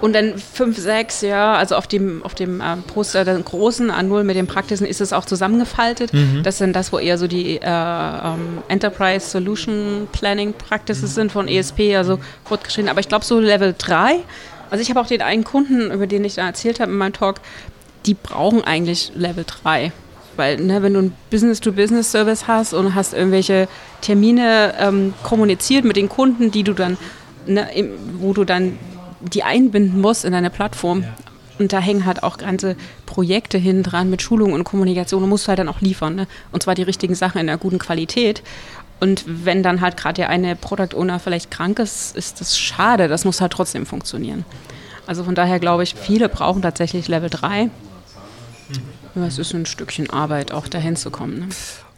und 0.00 0.14
dann 0.14 0.38
5, 0.38 0.78
6, 0.78 1.20
ja, 1.22 1.54
also 1.54 1.76
auf 1.76 1.86
dem, 1.86 2.22
auf 2.22 2.34
dem 2.34 2.60
äh, 2.60 2.76
Poster, 2.86 3.24
den 3.24 3.44
großen 3.44 3.90
A0 3.90 4.22
mit 4.24 4.36
den 4.36 4.46
praktischen, 4.46 4.86
ist 4.86 5.00
es 5.00 5.12
auch 5.12 5.26
zusammengefaltet. 5.26 6.12
Mhm. 6.12 6.42
Das 6.42 6.58
sind 6.58 6.74
das, 6.74 6.92
wo 6.92 6.98
eher 6.98 7.18
so 7.18 7.26
die 7.26 7.56
äh, 7.56 7.60
ähm, 7.62 8.62
Enterprise 8.68 9.28
Solution 9.28 10.08
Planning 10.12 10.54
Practices 10.54 11.10
mhm. 11.10 11.14
sind 11.14 11.32
von 11.32 11.48
ESP, 11.48 11.96
also 11.96 12.18
fortgeschritten. 12.44 12.88
Aber 12.88 13.00
ich 13.00 13.08
glaube, 13.08 13.26
so 13.26 13.38
Level 13.38 13.74
3, 13.76 14.20
also 14.70 14.82
ich 14.82 14.90
habe 14.90 15.00
auch 15.00 15.06
den 15.06 15.22
einen 15.22 15.44
Kunden, 15.44 15.90
über 15.90 16.06
den 16.06 16.24
ich 16.24 16.36
da 16.36 16.46
erzählt 16.46 16.80
habe 16.80 16.92
in 16.92 16.98
meinem 16.98 17.12
Talk, 17.12 17.40
die 18.06 18.14
brauchen 18.14 18.64
eigentlich 18.64 19.12
Level 19.14 19.44
3 19.46 19.92
weil 20.40 20.56
ne, 20.56 20.82
wenn 20.82 20.94
du 20.94 21.00
einen 21.00 21.12
Business-to-Business-Service 21.30 22.46
hast 22.46 22.72
und 22.72 22.94
hast 22.94 23.12
irgendwelche 23.12 23.68
Termine 24.00 24.72
ähm, 24.78 25.12
kommuniziert 25.22 25.84
mit 25.84 25.96
den 25.96 26.08
Kunden, 26.08 26.50
die 26.50 26.62
du 26.62 26.72
dann, 26.72 26.96
ne, 27.46 27.68
wo 28.18 28.32
du 28.32 28.44
dann 28.44 28.78
die 29.20 29.42
einbinden 29.42 30.00
musst 30.00 30.24
in 30.24 30.32
deine 30.32 30.48
Plattform. 30.48 31.02
Ja. 31.02 31.08
Und 31.58 31.74
da 31.74 31.78
hängen 31.78 32.06
halt 32.06 32.22
auch 32.22 32.38
ganze 32.38 32.74
Projekte 33.04 33.58
hin 33.58 33.82
dran 33.82 34.08
mit 34.08 34.22
Schulung 34.22 34.54
und 34.54 34.64
Kommunikation. 34.64 35.20
Du 35.20 35.26
musst 35.26 35.46
halt 35.46 35.58
dann 35.58 35.68
auch 35.68 35.82
liefern. 35.82 36.14
Ne? 36.14 36.26
Und 36.52 36.62
zwar 36.62 36.74
die 36.74 36.84
richtigen 36.84 37.14
Sachen 37.14 37.38
in 37.38 37.50
einer 37.50 37.58
guten 37.58 37.78
Qualität. 37.78 38.42
Und 39.00 39.24
wenn 39.26 39.62
dann 39.62 39.80
halt 39.80 39.96
gerade 39.96 40.14
der 40.14 40.28
eine 40.28 40.54
Product 40.54 40.94
Owner 40.94 41.18
vielleicht 41.18 41.50
krank 41.50 41.78
ist, 41.78 42.14
ist 42.16 42.40
das 42.40 42.58
schade. 42.58 43.08
Das 43.08 43.24
muss 43.24 43.40
halt 43.40 43.52
trotzdem 43.52 43.86
funktionieren. 43.86 44.44
Also 45.06 45.24
von 45.24 45.34
daher 45.34 45.58
glaube 45.58 45.82
ich, 45.82 45.94
viele 45.94 46.28
brauchen 46.28 46.62
tatsächlich 46.62 47.08
Level 47.08 47.30
3. 47.30 47.70
Aber 49.14 49.26
es 49.26 49.38
ist 49.38 49.52
ein 49.54 49.66
Stückchen 49.66 50.08
Arbeit, 50.10 50.52
auch 50.52 50.68
dahin 50.68 50.94
zu 50.94 51.10
kommen. 51.10 51.40
Ne? 51.40 51.48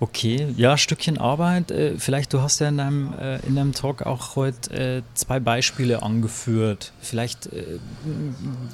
Okay, 0.01 0.49
ja, 0.57 0.79
Stückchen 0.79 1.19
Arbeit. 1.19 1.71
Äh, 1.71 1.99
vielleicht, 1.99 2.33
du 2.33 2.41
hast 2.41 2.61
ja 2.61 2.69
in 2.69 2.79
deinem, 2.79 3.13
äh, 3.21 3.39
in 3.41 3.55
deinem 3.55 3.75
Talk 3.75 4.03
auch 4.03 4.35
heute 4.37 4.75
äh, 4.75 5.03
zwei 5.15 5.39
Beispiele 5.39 6.03
angeführt. 6.03 6.93
Vielleicht, 7.01 7.51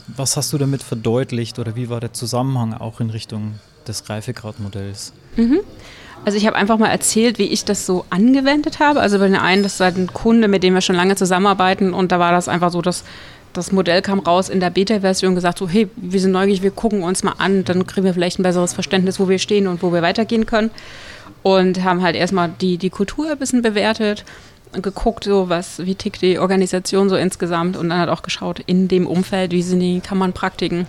was 0.06 0.36
hast 0.36 0.52
du 0.52 0.58
damit 0.58 0.82
verdeutlicht 0.82 1.58
oder 1.58 1.74
wie 1.74 1.88
war 1.88 2.00
der 2.00 2.12
Zusammenhang 2.12 2.74
auch 2.74 3.00
in 3.00 3.10
Richtung 3.10 3.58
des 3.88 4.08
Reifegradmodells? 4.08 5.12
Mhm. 5.36 5.60
Also 6.24 6.36
ich 6.36 6.46
habe 6.46 6.56
einfach 6.56 6.78
mal 6.78 6.88
erzählt, 6.88 7.38
wie 7.38 7.46
ich 7.46 7.64
das 7.64 7.86
so 7.86 8.04
angewendet 8.10 8.80
habe. 8.80 9.00
Also 9.00 9.18
bei 9.18 9.26
den 9.26 9.36
einen, 9.36 9.62
das 9.62 9.80
war 9.80 9.86
ein 9.86 10.12
Kunde, 10.12 10.48
mit 10.48 10.62
dem 10.62 10.74
wir 10.74 10.80
schon 10.80 10.96
lange 10.96 11.16
zusammenarbeiten 11.16 11.94
und 11.94 12.12
da 12.12 12.18
war 12.18 12.32
das 12.32 12.48
einfach 12.48 12.70
so, 12.70 12.82
dass 12.82 13.04
das 13.52 13.72
Modell 13.72 14.02
kam 14.02 14.20
raus 14.20 14.48
in 14.48 14.60
der 14.60 14.70
Beta-Version 14.70 15.34
gesagt, 15.34 15.58
so 15.58 15.68
hey, 15.68 15.88
wir 15.96 16.20
sind 16.20 16.32
neugierig, 16.32 16.62
wir 16.62 16.70
gucken 16.70 17.02
uns 17.02 17.22
mal 17.22 17.34
an, 17.38 17.64
dann 17.64 17.86
kriegen 17.86 18.04
wir 18.04 18.14
vielleicht 18.14 18.38
ein 18.38 18.42
besseres 18.42 18.72
Verständnis, 18.72 19.18
wo 19.18 19.28
wir 19.28 19.38
stehen 19.38 19.66
und 19.66 19.82
wo 19.82 19.92
wir 19.92 20.02
weitergehen 20.02 20.46
können. 20.46 20.70
Und 21.42 21.82
haben 21.82 22.02
halt 22.02 22.16
erstmal 22.16 22.50
die, 22.60 22.78
die 22.78 22.90
Kultur 22.90 23.30
ein 23.30 23.38
bisschen 23.38 23.62
bewertet 23.62 24.24
und 24.72 24.82
geguckt, 24.82 25.24
so 25.24 25.48
was, 25.48 25.78
wie 25.84 25.94
tickt 25.94 26.20
die 26.20 26.38
Organisation 26.38 27.08
so 27.08 27.16
insgesamt 27.16 27.76
und 27.76 27.88
dann 27.88 27.98
hat 27.98 28.08
auch 28.08 28.22
geschaut, 28.22 28.60
in 28.66 28.88
dem 28.88 29.06
Umfeld, 29.06 29.52
wie 29.52 29.62
sind 29.62 29.80
die 29.80 30.00
Kammernpraktiken. 30.00 30.86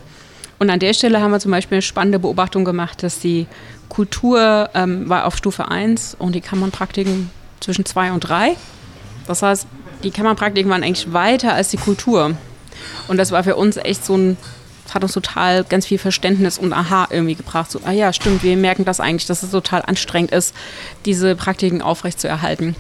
Und 0.57 0.69
an 0.69 0.79
der 0.79 0.93
Stelle 0.93 1.21
haben 1.21 1.31
wir 1.31 1.39
zum 1.39 1.51
Beispiel 1.51 1.77
eine 1.77 1.81
spannende 1.81 2.19
Beobachtung 2.19 2.65
gemacht, 2.65 3.03
dass 3.03 3.19
die 3.19 3.48
Kultur 3.89 4.69
ähm, 4.74 5.10
war 5.10 5.25
auf 5.25 5.36
Stufe 5.36 5.67
1 5.67 6.15
und 6.17 6.34
die 6.34 6.41
Kammernpraktiken 6.41 7.29
zwischen 7.60 7.86
2 7.86 8.12
und 8.12 8.22
3. 8.22 8.55
Das 9.27 9.41
heißt, 9.41 9.67
die 10.03 10.12
Kammernpraktiken 10.12 10.72
waren 10.72 10.84
eigentlich 10.84 11.12
weiter 11.12 11.53
als 11.53 11.69
die 11.69 11.77
Kultur. 11.77 12.36
Und 13.08 13.17
das 13.17 13.31
war 13.31 13.43
für 13.43 13.55
uns 13.55 13.77
echt 13.77 14.05
so 14.05 14.15
ein, 14.15 14.38
das 14.86 14.93
hat 14.93 15.03
uns 15.03 15.13
total 15.13 15.63
ganz 15.63 15.86
viel 15.86 15.98
Verständnis 15.98 16.58
und 16.58 16.74
Aha 16.74 17.08
irgendwie 17.10 17.36
gebracht. 17.36 17.69
So, 17.69 17.81
ah 17.84 17.91
ja, 17.91 18.13
stimmt, 18.13 18.43
wir 18.43 18.55
merken 18.55 18.86
das 18.86 19.00
eigentlich, 19.00 19.25
dass 19.25 19.43
es 19.43 19.51
total 19.51 19.81
anstrengend 19.81 20.31
ist, 20.31 20.55
diese 21.05 21.36
Praktiken 21.36 21.81
aufrechtzuerhalten. 21.81 22.75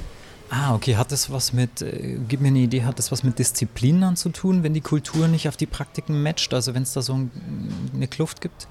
Ah, 0.49 0.73
okay. 0.73 0.95
Hat 0.95 1.11
das 1.11 1.31
was 1.31 1.53
mit, 1.53 1.81
äh, 1.81 2.17
gib 2.27 2.41
mir 2.41 2.47
eine 2.47 2.59
Idee, 2.59 2.83
hat 2.83 2.97
das 2.97 3.11
was 3.11 3.23
mit 3.23 3.37
Disziplin 3.37 4.01
dann 4.01 4.15
zu 4.15 4.29
tun, 4.29 4.63
wenn 4.63 4.73
die 4.73 4.81
Kultur 4.81 5.27
nicht 5.27 5.47
auf 5.47 5.57
die 5.57 5.67
Praktiken 5.67 6.23
matcht? 6.23 6.53
Also 6.53 6.73
wenn 6.73 6.83
es 6.83 6.93
da 6.93 7.01
so 7.01 7.13
ein, 7.13 7.31
eine 7.93 8.07
Kluft 8.07 8.41
gibt? 8.41 8.67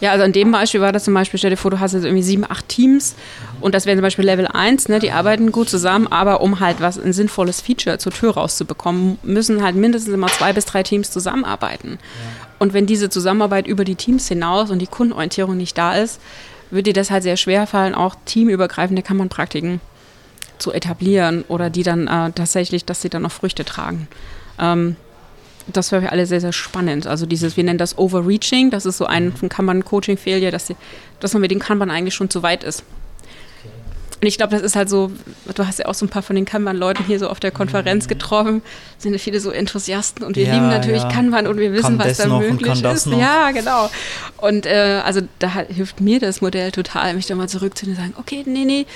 Ja, 0.00 0.12
also 0.12 0.24
in 0.24 0.32
dem 0.32 0.50
Beispiel 0.50 0.80
war 0.80 0.92
das 0.92 1.04
zum 1.04 1.14
Beispiel, 1.14 1.38
stell 1.38 1.50
dir 1.50 1.56
vor, 1.56 1.70
du 1.70 1.80
hast 1.80 1.92
jetzt 1.92 2.04
irgendwie 2.04 2.22
sieben, 2.22 2.44
acht 2.48 2.68
Teams 2.68 3.14
und 3.60 3.74
das 3.74 3.86
wäre 3.86 3.96
zum 3.96 4.02
Beispiel 4.02 4.24
Level 4.24 4.46
1, 4.46 4.88
ne, 4.88 4.98
die 4.98 5.12
arbeiten 5.12 5.52
gut 5.52 5.68
zusammen, 5.68 6.06
aber 6.06 6.40
um 6.40 6.60
halt 6.60 6.80
was, 6.80 6.98
ein 6.98 7.12
sinnvolles 7.12 7.60
Feature 7.60 7.98
zur 7.98 8.12
Tür 8.12 8.34
rauszubekommen, 8.34 9.18
müssen 9.22 9.62
halt 9.62 9.76
mindestens 9.76 10.14
immer 10.14 10.28
zwei 10.28 10.52
bis 10.52 10.64
drei 10.64 10.82
Teams 10.82 11.10
zusammenarbeiten. 11.10 11.98
Ja. 12.00 12.46
Und 12.58 12.72
wenn 12.72 12.86
diese 12.86 13.10
Zusammenarbeit 13.10 13.66
über 13.66 13.84
die 13.84 13.94
Teams 13.94 14.28
hinaus 14.28 14.70
und 14.70 14.78
die 14.78 14.86
Kundenorientierung 14.86 15.56
nicht 15.56 15.76
da 15.76 15.94
ist, 15.94 16.20
wird 16.70 16.86
dir 16.86 16.92
das 16.92 17.10
halt 17.10 17.22
sehr 17.22 17.36
schwer 17.36 17.66
fallen, 17.66 17.94
auch 17.94 18.14
teamübergreifende 18.24 19.02
Kammernpraktiken 19.02 19.80
zu 20.58 20.72
etablieren 20.72 21.44
oder 21.48 21.70
die 21.70 21.82
dann 21.82 22.06
äh, 22.06 22.32
tatsächlich, 22.32 22.84
dass 22.84 23.02
sie 23.02 23.08
dann 23.08 23.22
noch 23.22 23.32
Früchte 23.32 23.64
tragen. 23.64 24.08
Ähm, 24.58 24.96
das 25.66 25.92
war 25.92 26.00
für 26.00 26.12
alle 26.12 26.26
sehr, 26.26 26.40
sehr 26.40 26.52
spannend. 26.52 27.06
Also 27.06 27.26
dieses, 27.26 27.56
wir 27.56 27.64
nennen 27.64 27.78
das 27.78 27.98
Overreaching, 27.98 28.70
das 28.70 28.86
ist 28.86 28.98
so 28.98 29.06
ein 29.06 29.32
Kanban-Coaching-Failure, 29.48 30.50
dass, 30.50 30.72
dass 31.20 31.32
man 31.32 31.42
mit 31.42 31.50
dem 31.50 31.58
Kanban 31.58 31.90
eigentlich 31.90 32.14
schon 32.14 32.30
zu 32.30 32.42
weit 32.42 32.64
ist. 32.64 32.84
Und 34.20 34.26
ich 34.26 34.36
glaube, 34.36 34.52
das 34.52 34.60
ist 34.60 34.76
halt 34.76 34.90
so, 34.90 35.10
du 35.54 35.66
hast 35.66 35.78
ja 35.78 35.86
auch 35.86 35.94
so 35.94 36.04
ein 36.04 36.10
paar 36.10 36.22
von 36.22 36.36
den 36.36 36.44
Kanban-Leuten 36.44 37.04
hier 37.04 37.18
so 37.18 37.28
auf 37.28 37.40
der 37.40 37.50
Konferenz 37.50 38.06
getroffen, 38.06 38.60
sind 38.98 39.12
ja 39.12 39.18
viele 39.18 39.40
so 39.40 39.50
Enthusiasten 39.50 40.26
und 40.26 40.36
wir 40.36 40.44
ja, 40.44 40.54
lieben 40.54 40.68
natürlich 40.68 41.02
ja. 41.02 41.08
Kanban 41.08 41.46
und 41.46 41.56
wir 41.56 41.72
wissen, 41.72 41.96
kann 41.96 42.06
was 42.06 42.18
da 42.18 42.26
möglich 42.26 42.84
ist. 42.84 43.06
Ja, 43.06 43.50
genau. 43.52 43.88
Und 44.36 44.66
äh, 44.66 45.00
also 45.02 45.22
da 45.38 45.60
hilft 45.68 46.02
mir 46.02 46.20
das 46.20 46.42
Modell 46.42 46.70
total, 46.70 47.14
mich 47.14 47.26
da 47.26 47.34
mal 47.34 47.48
zurückzunehmen 47.48 47.98
und 47.98 48.04
sagen, 48.08 48.20
okay, 48.20 48.42
nee, 48.46 48.66
nee, 48.66 48.86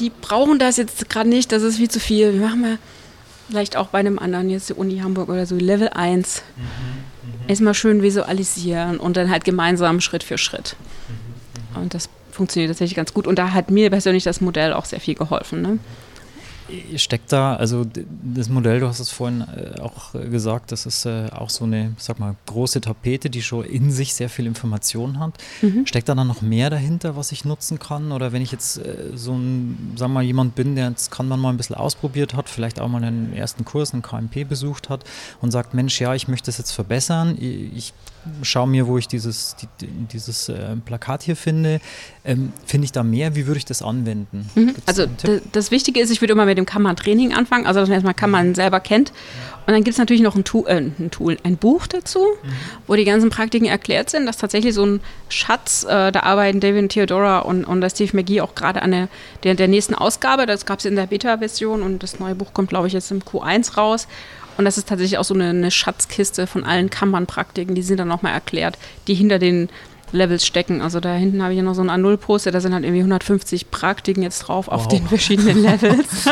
die 0.00 0.10
brauchen 0.10 0.58
das 0.58 0.76
jetzt 0.76 1.08
gerade 1.08 1.28
nicht, 1.28 1.52
das 1.52 1.62
ist 1.62 1.76
viel 1.76 1.90
zu 1.90 2.00
viel. 2.00 2.32
Wir 2.32 2.40
machen 2.40 2.60
mal 2.60 2.78
vielleicht 3.48 3.76
auch 3.76 3.88
bei 3.88 3.98
einem 3.98 4.18
anderen, 4.18 4.50
jetzt 4.50 4.68
die 4.68 4.74
Uni 4.74 4.98
Hamburg 4.98 5.28
oder 5.28 5.46
so, 5.46 5.56
Level 5.56 5.88
1. 5.88 6.42
Mhm, 6.56 6.62
mh. 6.62 7.48
Erstmal 7.48 7.74
schön 7.74 8.02
visualisieren 8.02 8.98
und 8.98 9.16
dann 9.16 9.30
halt 9.30 9.44
gemeinsam 9.44 10.00
Schritt 10.00 10.22
für 10.22 10.38
Schritt. 10.38 10.76
Mhm, 11.08 11.74
mh. 11.74 11.80
Und 11.82 11.94
das 11.94 12.08
funktioniert 12.30 12.70
tatsächlich 12.70 12.96
ganz 12.96 13.14
gut. 13.14 13.26
Und 13.26 13.38
da 13.38 13.52
hat 13.52 13.70
mir 13.70 13.90
persönlich 13.90 14.24
das 14.24 14.40
Modell 14.40 14.72
auch 14.72 14.84
sehr 14.84 15.00
viel 15.00 15.14
geholfen. 15.14 15.62
Ne? 15.62 15.78
Steckt 16.96 17.30
da, 17.32 17.56
also 17.56 17.84
das 17.84 18.48
Modell, 18.48 18.80
du 18.80 18.88
hast 18.88 19.00
es 19.00 19.10
vorhin 19.10 19.42
äh, 19.42 19.80
auch 19.80 20.12
gesagt, 20.12 20.72
das 20.72 20.86
ist 20.86 21.04
äh, 21.04 21.28
auch 21.30 21.50
so 21.50 21.64
eine, 21.64 21.94
sag 21.98 22.18
mal, 22.18 22.36
große 22.46 22.80
Tapete, 22.80 23.28
die 23.28 23.42
schon 23.42 23.64
in 23.64 23.90
sich 23.90 24.14
sehr 24.14 24.30
viel 24.30 24.46
Information 24.46 25.18
hat. 25.18 25.34
Mhm. 25.60 25.86
Steckt 25.86 26.08
da 26.08 26.14
dann 26.14 26.26
noch 26.26 26.40
mehr 26.40 26.70
dahinter, 26.70 27.16
was 27.16 27.32
ich 27.32 27.44
nutzen 27.44 27.78
kann? 27.78 28.12
Oder 28.12 28.32
wenn 28.32 28.40
ich 28.40 28.50
jetzt 28.50 28.78
äh, 28.78 29.10
so 29.14 29.34
ein, 29.34 29.94
sag 29.96 30.08
mal, 30.08 30.22
jemand 30.22 30.54
bin, 30.54 30.74
der 30.74 30.88
jetzt 30.88 31.10
kann 31.10 31.28
man 31.28 31.38
mal 31.38 31.50
ein 31.50 31.58
bisschen 31.58 31.76
ausprobiert 31.76 32.34
hat, 32.34 32.48
vielleicht 32.48 32.80
auch 32.80 32.88
mal 32.88 33.04
einen 33.04 33.34
ersten 33.34 33.64
Kurs, 33.64 33.92
einen 33.92 34.02
KMP 34.02 34.48
besucht 34.48 34.88
hat 34.88 35.04
und 35.42 35.50
sagt, 35.50 35.74
Mensch, 35.74 36.00
ja, 36.00 36.14
ich 36.14 36.28
möchte 36.28 36.46
das 36.46 36.58
jetzt 36.58 36.72
verbessern, 36.72 37.36
ich 37.38 37.92
schaue 38.42 38.68
mir, 38.68 38.86
wo 38.86 38.98
ich 38.98 39.08
dieses, 39.08 39.56
die, 39.56 39.86
dieses 39.86 40.48
äh, 40.48 40.76
Plakat 40.84 41.22
hier 41.22 41.36
finde. 41.36 41.80
Ähm, 42.24 42.52
finde 42.64 42.86
ich 42.86 42.92
da 42.92 43.02
mehr? 43.02 43.36
Wie 43.36 43.46
würde 43.46 43.58
ich 43.58 43.64
das 43.64 43.82
anwenden? 43.82 44.48
Mhm. 44.54 44.74
Also 44.86 45.06
das 45.52 45.70
Wichtige 45.70 46.00
ist, 46.00 46.10
ich 46.10 46.20
würde 46.20 46.32
immer 46.32 46.46
mit 46.46 46.56
dem 46.56 46.66
Kammer-Training 46.66 47.34
anfangen, 47.34 47.66
also 47.66 47.80
dass 47.80 47.88
man 47.88 47.94
erstmal 47.94 48.14
Kammern 48.14 48.54
selber 48.54 48.80
kennt. 48.80 49.12
Und 49.66 49.72
dann 49.72 49.82
gibt 49.82 49.94
es 49.94 49.98
natürlich 49.98 50.22
noch 50.22 50.34
ein 50.34 50.44
Tool, 50.44 50.66
äh, 50.66 50.76
ein, 50.76 51.10
Tool, 51.10 51.38
ein 51.42 51.56
Buch 51.56 51.86
dazu, 51.86 52.20
mhm. 52.20 52.48
wo 52.86 52.94
die 52.94 53.04
ganzen 53.04 53.30
Praktiken 53.30 53.66
erklärt 53.66 54.10
sind. 54.10 54.26
Das 54.26 54.36
ist 54.36 54.40
tatsächlich 54.40 54.74
so 54.74 54.84
ein 54.84 55.00
Schatz. 55.28 55.84
Äh, 55.84 56.12
da 56.12 56.20
arbeiten 56.20 56.60
David 56.60 56.90
Theodora 56.90 57.40
und, 57.40 57.64
und 57.64 57.90
Steve 57.90 58.16
McGee 58.16 58.40
auch 58.40 58.54
gerade 58.54 58.82
an 58.82 58.90
der, 58.90 59.08
der, 59.42 59.54
der 59.54 59.68
nächsten 59.68 59.94
Ausgabe. 59.94 60.46
Das 60.46 60.66
gab 60.66 60.80
es 60.80 60.84
in 60.84 60.96
der 60.96 61.06
Beta-Version 61.06 61.82
und 61.82 62.02
das 62.02 62.18
neue 62.20 62.34
Buch 62.34 62.52
kommt, 62.52 62.68
glaube 62.68 62.88
ich, 62.88 62.92
jetzt 62.92 63.10
im 63.10 63.22
Q1 63.22 63.76
raus. 63.76 64.06
Und 64.56 64.64
das 64.64 64.78
ist 64.78 64.88
tatsächlich 64.88 65.18
auch 65.18 65.24
so 65.24 65.34
eine, 65.34 65.50
eine 65.50 65.70
Schatzkiste 65.70 66.46
von 66.46 66.64
allen 66.64 66.90
Kanban-Praktiken, 66.90 67.74
die 67.74 67.82
sind 67.82 67.98
dann 67.98 68.08
nochmal 68.08 68.32
erklärt, 68.32 68.78
die 69.06 69.14
hinter 69.14 69.38
den 69.38 69.68
Levels 70.14 70.46
stecken. 70.46 70.80
Also 70.80 71.00
da 71.00 71.14
hinten 71.14 71.42
habe 71.42 71.52
ich 71.52 71.58
ja 71.58 71.62
noch 71.62 71.74
so 71.74 71.82
ein 71.82 71.90
A0-Poster, 71.90 72.50
da 72.50 72.60
sind 72.60 72.72
halt 72.72 72.84
irgendwie 72.84 73.00
150 73.00 73.70
Praktiken 73.70 74.22
jetzt 74.22 74.40
drauf 74.40 74.68
auf 74.68 74.84
wow. 74.84 74.88
den 74.88 75.06
verschiedenen 75.06 75.62
Levels. 75.62 76.28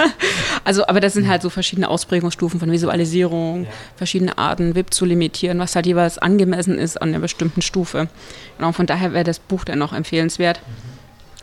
also, 0.65 0.87
aber 0.87 1.01
das 1.01 1.13
sind 1.13 1.29
halt 1.29 1.43
so 1.43 1.51
verschiedene 1.51 1.89
Ausprägungsstufen 1.89 2.61
von 2.61 2.71
Visualisierung, 2.71 3.65
ja. 3.65 3.71
verschiedene 3.97 4.39
Arten, 4.39 4.75
VIP 4.75 4.95
zu 4.95 5.05
limitieren, 5.05 5.59
was 5.59 5.75
halt 5.75 5.87
jeweils 5.87 6.19
angemessen 6.19 6.79
ist 6.79 7.01
an 7.01 7.11
einer 7.11 7.19
bestimmten 7.19 7.61
Stufe. 7.61 8.09
Genau, 8.57 8.73
von 8.73 8.87
daher 8.87 9.13
wäre 9.13 9.25
das 9.25 9.39
Buch 9.39 9.65
dann 9.65 9.79
noch 9.79 9.93
empfehlenswert. 9.93 10.61
Mhm. 10.61 10.93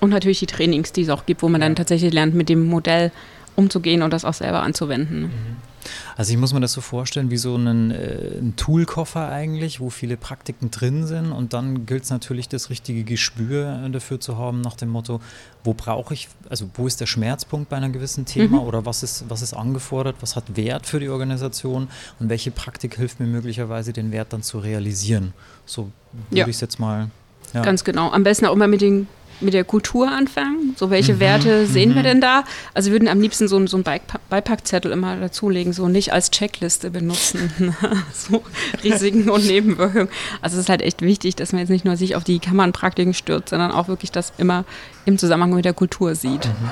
Und 0.02 0.10
natürlich 0.12 0.40
die 0.40 0.46
Trainings, 0.46 0.94
die 0.94 1.02
es 1.02 1.10
auch 1.10 1.26
gibt, 1.26 1.44
wo 1.44 1.50
man 1.50 1.62
ja. 1.62 1.68
dann 1.68 1.76
tatsächlich 1.76 2.14
lernt, 2.14 2.34
mit 2.34 2.48
dem 2.48 2.66
Modell 2.66 3.12
umzugehen 3.56 4.02
und 4.02 4.14
das 4.14 4.24
auch 4.24 4.34
selber 4.34 4.62
anzuwenden. 4.62 5.24
Mhm. 5.24 5.69
Also 6.16 6.32
ich 6.32 6.38
muss 6.38 6.54
mir 6.54 6.60
das 6.60 6.74
so 6.74 6.82
vorstellen 6.82 7.32
wie 7.32 7.38
so 7.38 7.56
einen, 7.56 7.92
äh, 7.92 8.38
ein 8.40 8.56
Toolkoffer 8.56 9.30
eigentlich, 9.30 9.80
wo 9.80 9.90
viele 9.90 10.18
Praktiken 10.18 10.72
drin 10.72 11.06
sind 11.06 11.32
und 11.32 11.54
dann 11.54 11.86
gilt 11.86 12.04
es 12.04 12.10
natürlich, 12.10 12.50
das 12.50 12.70
richtige 12.70 13.04
Gespür 13.04 13.84
äh, 13.86 13.90
dafür 13.90 14.20
zu 14.20 14.38
haben 14.38 14.62
nach 14.62 14.76
dem 14.76 14.90
Motto, 14.90 15.22
wo 15.64 15.74
brauche 15.74 16.14
ich, 16.14 16.30
also 16.50 16.70
wo 16.74 16.88
ist 16.88 17.02
der 17.02 17.06
Schmerzpunkt 17.06 17.70
bei 17.70 17.78
einem 17.78 17.94
gewissen 17.94 18.26
Thema 18.26 18.62
mhm. 18.62 18.68
oder 18.68 18.86
was 18.86 19.04
ist, 19.04 19.26
was 19.30 19.42
ist 19.42 19.54
angefordert, 19.54 20.18
was 20.22 20.36
hat 20.36 20.56
Wert 20.56 20.86
für 20.86 21.00
die 21.00 21.10
Organisation 21.10 21.88
und 22.20 22.30
welche 22.30 22.52
Praktik 22.52 22.96
hilft 22.96 23.20
mir 23.20 23.28
möglicherweise, 23.28 23.94
den 23.94 24.12
Wert 24.12 24.34
dann 24.34 24.44
zu 24.44 24.60
realisieren. 24.60 25.34
So 25.66 25.92
würde 26.30 26.40
ja. 26.40 26.48
ich 26.48 26.56
es 26.56 26.62
jetzt 26.62 26.80
mal 26.80 27.10
ja. 27.54 27.64
Ganz 27.64 27.84
genau. 27.84 28.12
Am 28.12 28.24
besten 28.24 28.46
auch 28.46 28.54
immer 28.54 28.68
mit 28.68 28.82
den 28.82 29.08
mit 29.42 29.54
der 29.54 29.64
Kultur 29.64 30.10
anfangen. 30.10 30.76
So, 30.78 30.90
welche 30.90 31.16
mhm, 31.16 31.20
Werte 31.20 31.66
sehen 31.66 31.94
wir 31.94 32.02
mhm. 32.02 32.06
denn 32.06 32.22
da? 32.22 32.44
Also 32.74 32.88
wir 32.88 32.94
würden 32.94 33.08
am 33.08 33.22
liebsten 33.22 33.48
so, 33.48 33.66
so 33.68 33.78
einen 33.78 34.02
Beipackzettel 34.30 34.92
immer 34.92 35.18
dazulegen, 35.18 35.74
so 35.74 35.88
nicht 35.88 36.14
als 36.14 36.32
Checkliste 36.32 36.92
benutzen. 36.92 37.52
so 38.14 38.44
Risiken 38.84 39.30
und 39.30 39.46
Nebenwirkungen. 39.46 40.10
Also 40.42 40.56
es 40.56 40.64
ist 40.64 40.70
halt 40.70 40.82
echt 40.82 41.02
wichtig, 41.02 41.36
dass 41.36 41.52
man 41.52 41.60
jetzt 41.60 41.70
nicht 41.70 41.86
nur 41.86 41.98
sich 41.98 42.16
auf 42.16 42.24
die 42.24 42.40
Kammernpraktiken 42.40 43.14
stürzt, 43.14 43.50
sondern 43.50 43.72
auch 43.72 43.88
wirklich 43.88 44.12
das 44.12 44.34
immer 44.38 44.66
im 45.06 45.18
Zusammenhang 45.18 45.54
mit 45.54 45.66
der 45.66 45.74
Kultur 45.74 46.16
sieht. 46.16 46.46
Mhm. 46.46 46.70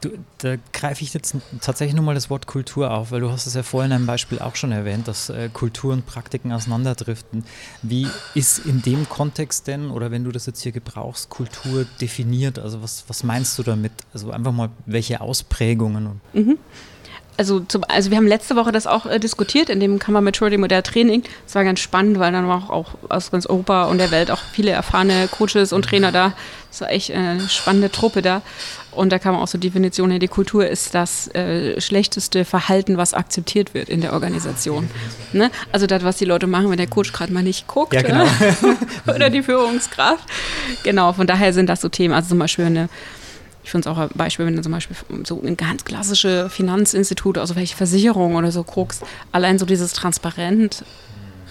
Du, 0.00 0.10
da 0.38 0.56
greife 0.72 1.02
ich 1.02 1.14
jetzt 1.14 1.34
tatsächlich 1.60 1.94
nochmal 1.94 2.14
das 2.14 2.30
Wort 2.30 2.46
Kultur 2.46 2.90
auf, 2.90 3.10
weil 3.10 3.20
du 3.20 3.30
hast 3.30 3.46
es 3.46 3.54
ja 3.54 3.62
vorhin 3.62 3.90
in 3.90 3.96
einem 3.96 4.06
Beispiel 4.06 4.38
auch 4.38 4.56
schon 4.56 4.72
erwähnt, 4.72 5.08
dass 5.08 5.28
äh, 5.30 5.48
Kultur 5.52 5.92
und 5.92 6.06
Praktiken 6.06 6.52
auseinanderdriften. 6.52 7.44
Wie 7.82 8.06
ist 8.34 8.58
in 8.60 8.82
dem 8.82 9.08
Kontext 9.08 9.66
denn, 9.66 9.90
oder 9.90 10.10
wenn 10.10 10.24
du 10.24 10.32
das 10.32 10.46
jetzt 10.46 10.62
hier 10.62 10.72
gebrauchst, 10.72 11.30
Kultur 11.30 11.86
definiert? 12.00 12.58
Also 12.58 12.82
was, 12.82 13.04
was 13.08 13.22
meinst 13.22 13.58
du 13.58 13.62
damit? 13.62 13.92
Also 14.12 14.30
einfach 14.30 14.52
mal, 14.52 14.70
welche 14.86 15.20
Ausprägungen? 15.20 16.20
Mhm 16.32 16.58
also, 17.36 17.60
zum, 17.60 17.84
also 17.88 18.10
wir 18.10 18.16
haben 18.16 18.26
letzte 18.26 18.56
Woche 18.56 18.72
das 18.72 18.86
auch 18.86 19.06
äh, 19.06 19.18
diskutiert 19.18 19.68
in 19.68 19.80
dem 19.80 19.98
Kammer 19.98 20.20
Maturity 20.20 20.56
Modell 20.56 20.82
Training. 20.82 21.22
Das 21.44 21.54
war 21.54 21.64
ganz 21.64 21.80
spannend, 21.80 22.18
weil 22.18 22.32
dann 22.32 22.48
war 22.48 22.56
auch, 22.56 22.70
auch 22.70 22.94
aus 23.08 23.30
ganz 23.30 23.46
Europa 23.46 23.84
und 23.84 23.98
der 23.98 24.10
Welt 24.10 24.30
auch 24.30 24.40
viele 24.52 24.70
erfahrene 24.70 25.28
Coaches 25.28 25.72
und 25.72 25.84
Trainer 25.84 26.12
da. 26.12 26.32
Das 26.70 26.80
war 26.82 26.90
echt 26.90 27.10
eine 27.10 27.48
spannende 27.48 27.90
Truppe 27.90 28.22
da. 28.22 28.42
Und 28.96 29.10
da 29.10 29.18
kam 29.18 29.36
auch 29.36 29.48
so 29.48 29.58
Definition 29.58 30.10
her, 30.10 30.18
die 30.18 30.28
Kultur 30.28 30.66
ist 30.66 30.94
das 30.94 31.28
äh, 31.34 31.80
schlechteste 31.80 32.44
Verhalten, 32.44 32.96
was 32.96 33.14
akzeptiert 33.14 33.74
wird 33.74 33.88
in 33.88 34.00
der 34.00 34.12
Organisation. 34.12 34.88
Ne? 35.32 35.50
Also 35.72 35.86
das, 35.86 36.02
was 36.02 36.16
die 36.16 36.24
Leute 36.24 36.46
machen, 36.46 36.70
wenn 36.70 36.78
der 36.78 36.86
Coach 36.86 37.12
gerade 37.12 37.32
mal 37.32 37.42
nicht 37.42 37.66
guckt 37.66 37.94
Ja, 37.94 38.02
genau. 38.02 38.26
oder 39.06 39.30
die 39.30 39.42
Führungskraft. 39.42 40.24
Genau, 40.82 41.12
von 41.12 41.26
daher 41.26 41.52
sind 41.52 41.68
das 41.68 41.80
so 41.80 41.88
Themen. 41.88 42.14
Also 42.14 42.30
zum 42.30 42.38
Beispiel 42.38 42.64
eine 42.64 42.88
ich 43.66 43.72
finde 43.72 43.90
es 43.90 43.96
auch 43.96 43.98
ein 43.98 44.08
Beispiel, 44.14 44.46
wenn 44.46 44.54
du 44.54 44.62
zum 44.62 44.70
Beispiel 44.70 44.96
so 45.24 45.42
ein 45.42 45.56
ganz 45.56 45.84
klassische 45.84 46.48
Finanzinstitut, 46.48 47.36
also 47.36 47.56
welche 47.56 47.74
Versicherung 47.74 48.36
oder 48.36 48.52
so 48.52 48.62
guckst, 48.62 49.02
allein 49.32 49.58
so 49.58 49.66
dieses 49.66 49.92
Transparent, 49.92 50.84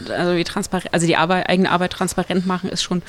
also 0.09 0.37
wie 0.37 0.45
transparent, 0.45 0.93
also 0.93 1.07
die 1.07 1.17
Arbeit, 1.17 1.49
eigene 1.49 1.69
Arbeit 1.69 1.91
transparent 1.91 2.47
machen, 2.47 2.69
ist 2.69 2.83
schon 2.83 3.01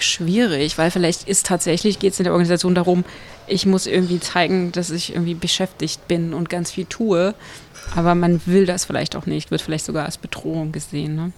schwierig, 0.00 0.78
weil 0.78 0.90
vielleicht 0.90 1.28
ist 1.28 1.46
tatsächlich, 1.46 1.98
geht 1.98 2.12
es 2.12 2.20
in 2.20 2.24
der 2.24 2.32
Organisation 2.32 2.74
darum, 2.74 3.04
ich 3.46 3.66
muss 3.66 3.86
irgendwie 3.86 4.20
zeigen, 4.20 4.72
dass 4.72 4.90
ich 4.90 5.12
irgendwie 5.12 5.34
beschäftigt 5.34 6.08
bin 6.08 6.34
und 6.34 6.48
ganz 6.48 6.70
viel 6.70 6.86
tue, 6.86 7.34
aber 7.94 8.14
man 8.14 8.40
will 8.46 8.66
das 8.66 8.84
vielleicht 8.84 9.16
auch 9.16 9.26
nicht, 9.26 9.50
wird 9.50 9.60
vielleicht 9.60 9.84
sogar 9.84 10.06
als 10.06 10.18
Bedrohung 10.18 10.72
gesehen. 10.72 11.14
Ne? 11.14 11.32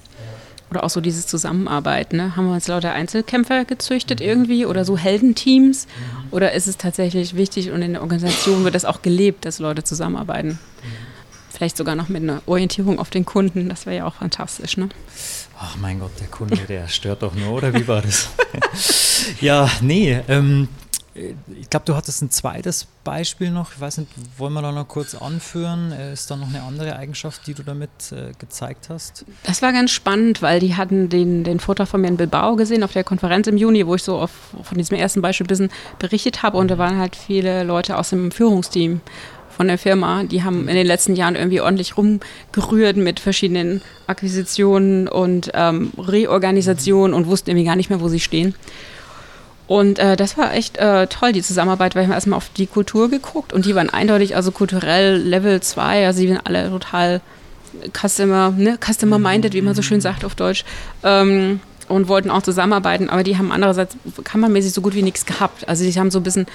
Oder 0.71 0.85
auch 0.85 0.91
so 0.91 1.01
dieses 1.01 1.27
Zusammenarbeiten. 1.27 2.17
Ne? 2.17 2.37
Haben 2.37 2.47
wir 2.47 2.55
uns 2.55 2.67
lauter 2.67 2.93
Einzelkämpfer 2.93 3.65
gezüchtet 3.65 4.21
irgendwie 4.21 4.67
oder 4.67 4.85
so 4.85 4.97
Heldenteams? 4.97 5.87
Oder 6.31 6.53
ist 6.53 6.67
es 6.67 6.77
tatsächlich 6.77 7.37
wichtig 7.37 7.71
und 7.71 7.83
in 7.83 7.93
der 7.93 8.03
Organisation 8.03 8.65
wird 8.65 8.75
das 8.75 8.85
auch 8.85 9.03
gelebt, 9.03 9.45
dass 9.45 9.59
Leute 9.59 9.85
zusammenarbeiten? 9.85 10.59
Vielleicht 11.57 11.79
sogar 11.79 11.95
noch 11.95 12.11
mit 12.11 12.23
einer 12.23 12.43
Orientierung 12.45 12.99
auf 12.99 13.09
den 13.09 13.25
Kunden, 13.25 13.71
das 13.71 13.87
wäre 13.87 13.97
ja 13.97 14.05
auch 14.05 14.17
fantastisch. 14.17 14.77
Ne? 14.77 14.91
Ach 15.59 15.75
mein 15.79 16.01
Gott, 16.01 16.11
der 16.21 16.27
Kunde, 16.27 16.59
der 16.69 16.87
stört 16.87 17.23
doch 17.23 17.35
nur, 17.35 17.51
oder 17.51 17.73
wie 17.73 17.89
war 17.89 18.03
das? 18.03 18.29
ja, 19.41 19.67
nee, 19.81 20.21
ähm, 20.29 20.69
ich 21.59 21.71
glaube, 21.71 21.87
du 21.87 21.97
hattest 21.97 22.21
ein 22.21 22.31
zweites 22.31 22.87
Beispiel 23.05 23.51
noch. 23.51 23.73
Ich 23.73 23.81
weiß 23.81 23.97
nicht, 23.97 24.11
wollen 24.37 24.53
wir 24.53 24.61
da 24.61 24.71
noch 24.71 24.87
kurz 24.87 25.15
anführen? 25.15 25.93
Äh, 25.93 26.13
ist 26.13 26.31
da 26.31 26.37
noch 26.37 26.49
eine 26.49 26.63
andere 26.63 26.95
Eigenschaft, 26.97 27.47
die 27.47 27.55
du 27.55 27.63
damit 27.63 28.13
äh, 28.13 28.33
gezeigt 28.39 28.91
hast? 28.91 29.25
Das 29.45 29.63
war 29.63 29.73
ganz 29.73 29.93
spannend, 29.93 30.43
weil 30.43 30.61
die 30.61 30.75
hatten 30.75 31.09
den, 31.09 31.43
den 31.43 31.59
Vortrag 31.59 31.89
von 31.89 32.03
mir 32.03 32.09
in 32.09 32.19
Bilbao 32.19 32.57
gesehen 32.57 32.83
auf 32.83 32.93
der 32.93 33.03
Konferenz 33.03 33.47
im 33.47 33.57
Juni, 33.57 33.87
wo 33.87 33.95
ich 33.95 34.03
so 34.03 34.19
auf, 34.19 34.31
von 34.63 34.77
diesem 34.77 34.99
ersten 34.99 35.23
Beispiel 35.23 35.47
ein 35.47 35.49
bisschen 35.49 35.71
berichtet 35.99 36.43
habe. 36.43 36.59
Und 36.59 36.71
da 36.71 36.77
waren 36.77 36.99
halt 36.99 37.17
viele 37.17 37.63
Leute 37.65 37.97
aus 37.97 38.11
dem 38.11 38.31
Führungsteam 38.31 39.01
von 39.57 39.69
der 39.69 39.79
Firma. 39.79 40.25
Die 40.25 40.45
haben 40.45 40.69
in 40.69 40.75
den 40.75 40.87
letzten 40.87 41.17
Jahren 41.17 41.35
irgendwie 41.35 41.61
ordentlich 41.61 41.97
rumgerührt 41.97 42.97
mit 42.97 43.21
verschiedenen 43.21 43.81
Akquisitionen 44.07 45.09
und 45.09 45.51
ähm, 45.55 45.93
Reorganisationen 45.97 47.15
und 47.15 47.27
wussten 47.27 47.51
irgendwie 47.51 47.67
gar 47.67 47.77
nicht 47.77 47.89
mehr, 47.89 48.01
wo 48.01 48.09
sie 48.09 48.21
stehen. 48.21 48.55
Und 49.67 49.99
äh, 49.99 50.17
das 50.17 50.39
war 50.39 50.55
echt 50.55 50.77
äh, 50.77 51.07
toll, 51.09 51.33
die 51.33 51.43
Zusammenarbeit, 51.43 51.95
weil 51.95 52.03
wir 52.03 52.09
haben 52.09 52.15
erstmal 52.15 52.37
auf 52.37 52.51
die 52.57 52.67
Kultur 52.67 53.11
geguckt 53.11 53.53
und 53.53 53.65
die 53.65 53.75
waren 53.75 53.91
eindeutig, 53.91 54.37
also 54.37 54.53
kulturell 54.53 55.17
Level 55.17 55.61
2, 55.61 56.07
also 56.07 56.21
die 56.21 56.29
waren 56.29 56.41
alle 56.45 56.71
total 56.71 57.21
Customer, 57.93 58.53
ne, 58.57 58.79
Customer-minded, 58.79 59.55
wie 59.55 59.63
man 59.63 59.75
so 59.75 59.83
schön 59.83 60.01
sagt 60.01 60.25
auf 60.25 60.35
Deutsch. 60.35 60.65
Ähm, 61.03 61.61
und 61.89 62.09
wollten 62.09 62.31
auch 62.31 62.43
zusammenarbeiten, 62.43 63.09
aber 63.09 63.23
die 63.23 63.39
haben 63.39 63.53
andererseits 63.53 63.97
kammermäßig 64.25 64.73
so 64.73 64.81
gut 64.81 64.95
wie 64.95 65.03
nichts 65.03 65.27
gehabt. 65.27 65.69
Also 65.69 65.85
die 65.85 65.99
haben 65.99 66.11
so 66.11 66.21
ein 66.21 66.25
bisschen 66.25 66.47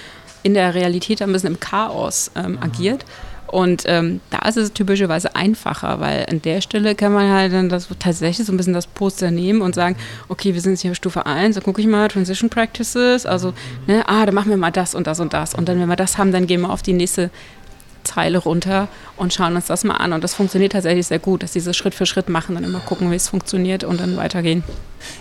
in 0.43 0.53
der 0.53 0.73
Realität 0.73 1.21
ein 1.21 1.31
bisschen 1.31 1.53
im 1.53 1.59
Chaos 1.59 2.31
ähm, 2.35 2.57
agiert. 2.61 3.05
Und 3.51 3.83
ähm, 3.85 4.21
da 4.29 4.47
ist 4.47 4.55
es 4.55 4.71
typischerweise 4.71 5.35
einfacher, 5.35 5.99
weil 5.99 6.25
an 6.29 6.41
der 6.41 6.61
Stelle 6.61 6.95
kann 6.95 7.11
man 7.11 7.29
halt 7.29 7.51
dann 7.51 7.67
das 7.67 7.89
tatsächlich 7.99 8.47
so 8.47 8.53
ein 8.53 8.57
bisschen 8.57 8.73
das 8.73 8.87
Poster 8.87 9.29
nehmen 9.29 9.61
und 9.61 9.75
sagen, 9.75 9.97
okay, 10.29 10.53
wir 10.53 10.61
sind 10.61 10.71
jetzt 10.71 10.81
hier 10.81 10.95
Stufe 10.95 11.25
1, 11.25 11.55
dann 11.55 11.63
gucke 11.63 11.81
ich 11.81 11.87
mal 11.87 12.07
Transition 12.07 12.49
Practices, 12.49 13.25
also, 13.25 13.53
ne, 13.87 14.03
ah, 14.07 14.25
dann 14.25 14.33
machen 14.33 14.51
wir 14.51 14.57
mal 14.57 14.71
das 14.71 14.95
und 14.95 15.05
das 15.05 15.19
und 15.19 15.33
das. 15.33 15.53
Und 15.53 15.67
dann, 15.67 15.81
wenn 15.81 15.89
wir 15.89 15.97
das 15.97 16.17
haben, 16.17 16.31
dann 16.31 16.47
gehen 16.47 16.61
wir 16.61 16.69
auf 16.69 16.81
die 16.81 16.93
nächste 16.93 17.29
Zeile 18.03 18.37
runter 18.37 18.87
und 19.17 19.33
schauen 19.33 19.55
uns 19.55 19.67
das 19.67 19.83
mal 19.83 19.95
an. 19.95 20.13
Und 20.13 20.23
das 20.23 20.33
funktioniert 20.33 20.71
tatsächlich 20.73 21.07
sehr 21.07 21.19
gut, 21.19 21.43
dass 21.43 21.51
diese 21.51 21.73
Schritt 21.73 21.95
für 21.95 22.05
Schritt 22.05 22.29
machen, 22.29 22.55
dann 22.55 22.63
immer 22.63 22.79
gucken, 22.79 23.11
wie 23.11 23.15
es 23.15 23.29
funktioniert 23.29 23.83
und 23.83 23.99
dann 23.99 24.17
weitergehen. 24.17 24.63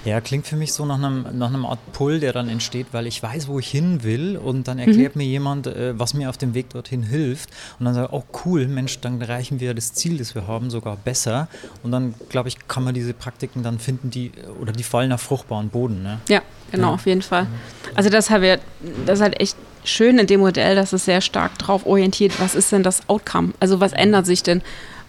Ja, 0.05 0.21
klingt 0.21 0.47
für 0.47 0.57
mich 0.57 0.73
so 0.73 0.85
nach 0.85 0.97
einem, 0.97 1.27
nach 1.33 1.49
einem 1.49 1.65
Art 1.65 1.79
Pull, 1.93 2.21
der 2.21 2.33
dann 2.33 2.49
entsteht, 2.49 2.89
weil 2.93 3.07
ich 3.07 3.23
weiß, 3.23 3.49
wo 3.49 3.59
ich 3.59 3.69
hin 3.69 4.03
will 4.03 4.37
und 4.37 4.69
dann 4.69 4.79
erklärt 4.79 5.17
mhm. 5.17 5.23
mir 5.23 5.29
jemand, 5.29 5.67
äh, 5.67 5.99
was 5.99 6.15
mir 6.15 6.29
auf 6.29 6.37
dem 6.37 6.55
Weg 6.55 6.71
dorthin 6.71 7.03
hilft 7.03 7.51
und 7.79 7.87
dann 7.87 7.95
sage 7.95 8.09
ich, 8.09 8.13
oh 8.13 8.25
cool, 8.45 8.67
Mensch, 8.67 9.01
dann 9.01 9.21
erreichen 9.21 9.61
wir 9.61 9.75
das 9.75 9.95
Ziel, 9.95 10.19
das 10.19 10.35
wir 10.35 10.47
haben, 10.47 10.71
sogar 10.71 10.97
besser 10.97 11.49
und 11.83 11.93
dann, 11.93 12.15
glaube 12.29 12.49
ich, 12.49 12.69
kann 12.69 12.85
man 12.85 12.95
diese 12.95 13.15
Praktiken 13.15 13.63
dann 13.63 13.79
finden, 13.79 14.11
die 14.11 14.33
oder 14.61 14.73
die 14.73 14.83
fallen 14.83 15.13
auf 15.13 15.23
fruchtbaren 15.23 15.69
Boden. 15.69 16.03
Ne? 16.03 16.21
Ja, 16.29 16.43
genau, 16.71 16.89
ja. 16.89 16.95
auf 16.95 17.07
jeden 17.07 17.23
Fall. 17.23 17.47
Also 17.95 18.11
das, 18.11 18.31
haben 18.31 18.43
wir, 18.43 18.59
das 19.07 19.21
halt 19.21 19.41
echt 19.41 19.57
schön 19.85 20.19
in 20.19 20.27
dem 20.27 20.41
Modell, 20.41 20.75
dass 20.75 20.93
es 20.93 21.05
sehr 21.05 21.21
stark 21.21 21.59
darauf 21.59 21.87
orientiert, 21.87 22.41
was 22.41 22.55
ist 22.55 22.73
denn 22.73 22.83
das 22.83 23.09
Outcome? 23.09 23.53
Also 23.61 23.81
was 23.81 23.93
ändert 23.93 24.27
sich 24.27 24.43
denn? 24.43 24.63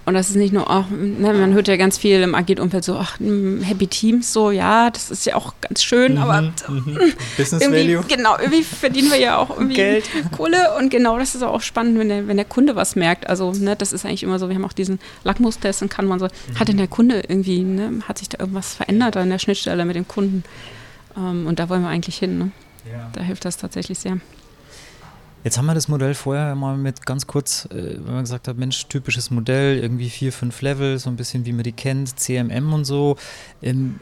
Und 0.04 0.16
das 0.16 0.30
ist 0.30 0.36
nicht 0.36 0.52
nur, 0.52 0.70
ach, 0.70 0.90
ne, 0.90 1.32
man 1.34 1.54
hört 1.54 1.68
ja 1.68 1.78
ganz 1.78 2.00
viel 2.00 2.22
im 2.22 2.34
Agit-Umfeld 2.34 2.84
so, 2.84 2.96
ach, 2.96 3.20
hm, 3.20 3.62
Happy 3.62 3.86
Teams, 3.86 4.34
so, 4.34 4.50
ja, 4.50 4.90
das 4.90 5.12
ist 5.12 5.28
ja 5.28 5.36
auch 5.36 5.54
ganz 5.62 5.84
schön, 5.84 6.14
mhm, 6.14 6.18
aber 6.18 6.42
mhm. 6.42 7.14
Business 7.38 7.70
Value. 7.70 8.04
Genau, 8.08 8.36
irgendwie 8.40 8.64
verdienen 8.64 9.12
wir 9.12 9.20
ja 9.20 9.38
auch 9.38 9.52
irgendwie 9.52 9.76
Geld. 9.76 10.10
Kohle 10.36 10.76
und 10.80 10.90
genau 10.90 11.20
das 11.20 11.36
ist 11.36 11.44
auch 11.44 11.62
spannend, 11.62 12.00
wenn 12.00 12.10
der, 12.10 12.28
wenn 12.28 12.38
der 12.38 12.48
Kunde 12.48 12.76
was 12.76 12.96
merkt. 12.96 13.28
Also, 13.28 13.52
ne, 13.52 13.76
das 13.76 13.94
ist 13.94 14.04
eigentlich 14.04 14.24
immer 14.24 14.40
so, 14.40 14.50
wir 14.50 14.56
haben 14.56 14.66
auch 14.66 14.74
diesen 14.74 15.00
Lackmustest 15.24 15.84
und 15.84 15.90
kann 15.90 16.08
man 16.08 16.18
so, 16.18 16.26
mhm. 16.26 16.60
hat 16.60 16.68
denn 16.68 16.78
der 16.78 16.88
Kunde 16.88 17.22
irgendwie, 17.28 17.62
ne, 17.62 18.00
hat 18.08 18.18
sich 18.18 18.30
da 18.30 18.40
irgendwas 18.40 18.74
verändert 18.74 19.18
an 19.18 19.30
der 19.30 19.40
Schnittstelle 19.40 19.86
mit 19.86 19.96
dem 19.96 20.08
Kunden? 20.08 20.44
Ähm, 21.16 21.46
und 21.46 21.60
da 21.60 21.70
wollen 21.70 21.84
wir 21.84 21.90
eigentlich 21.90 22.18
hin, 22.18 22.40
ne? 22.40 22.52
Ja. 22.92 23.12
Da 23.14 23.22
hilft 23.22 23.46
das 23.46 23.58
tatsächlich 23.58 24.00
sehr. 24.00 24.18
Jetzt 25.44 25.58
haben 25.58 25.66
wir 25.66 25.74
das 25.74 25.88
Modell 25.88 26.14
vorher 26.14 26.54
mal 26.56 26.78
mit 26.78 27.06
ganz 27.06 27.26
kurz, 27.26 27.66
äh, 27.72 27.96
wenn 27.98 28.14
man 28.14 28.24
gesagt 28.24 28.48
hat, 28.48 28.58
Mensch, 28.58 28.86
typisches 28.88 29.32
Modell, 29.32 29.80
irgendwie 29.80 30.10
vier, 30.10 30.32
fünf 30.32 30.62
Level, 30.62 31.00
so 31.00 31.10
ein 31.10 31.16
bisschen 31.16 31.46
wie 31.46 31.54
man 31.54 31.64
die 31.64 31.72
kennt, 31.72 32.20
CMM 32.20 32.74
und 32.74 32.86
so. 32.86 33.18
Ähm, 33.62 34.00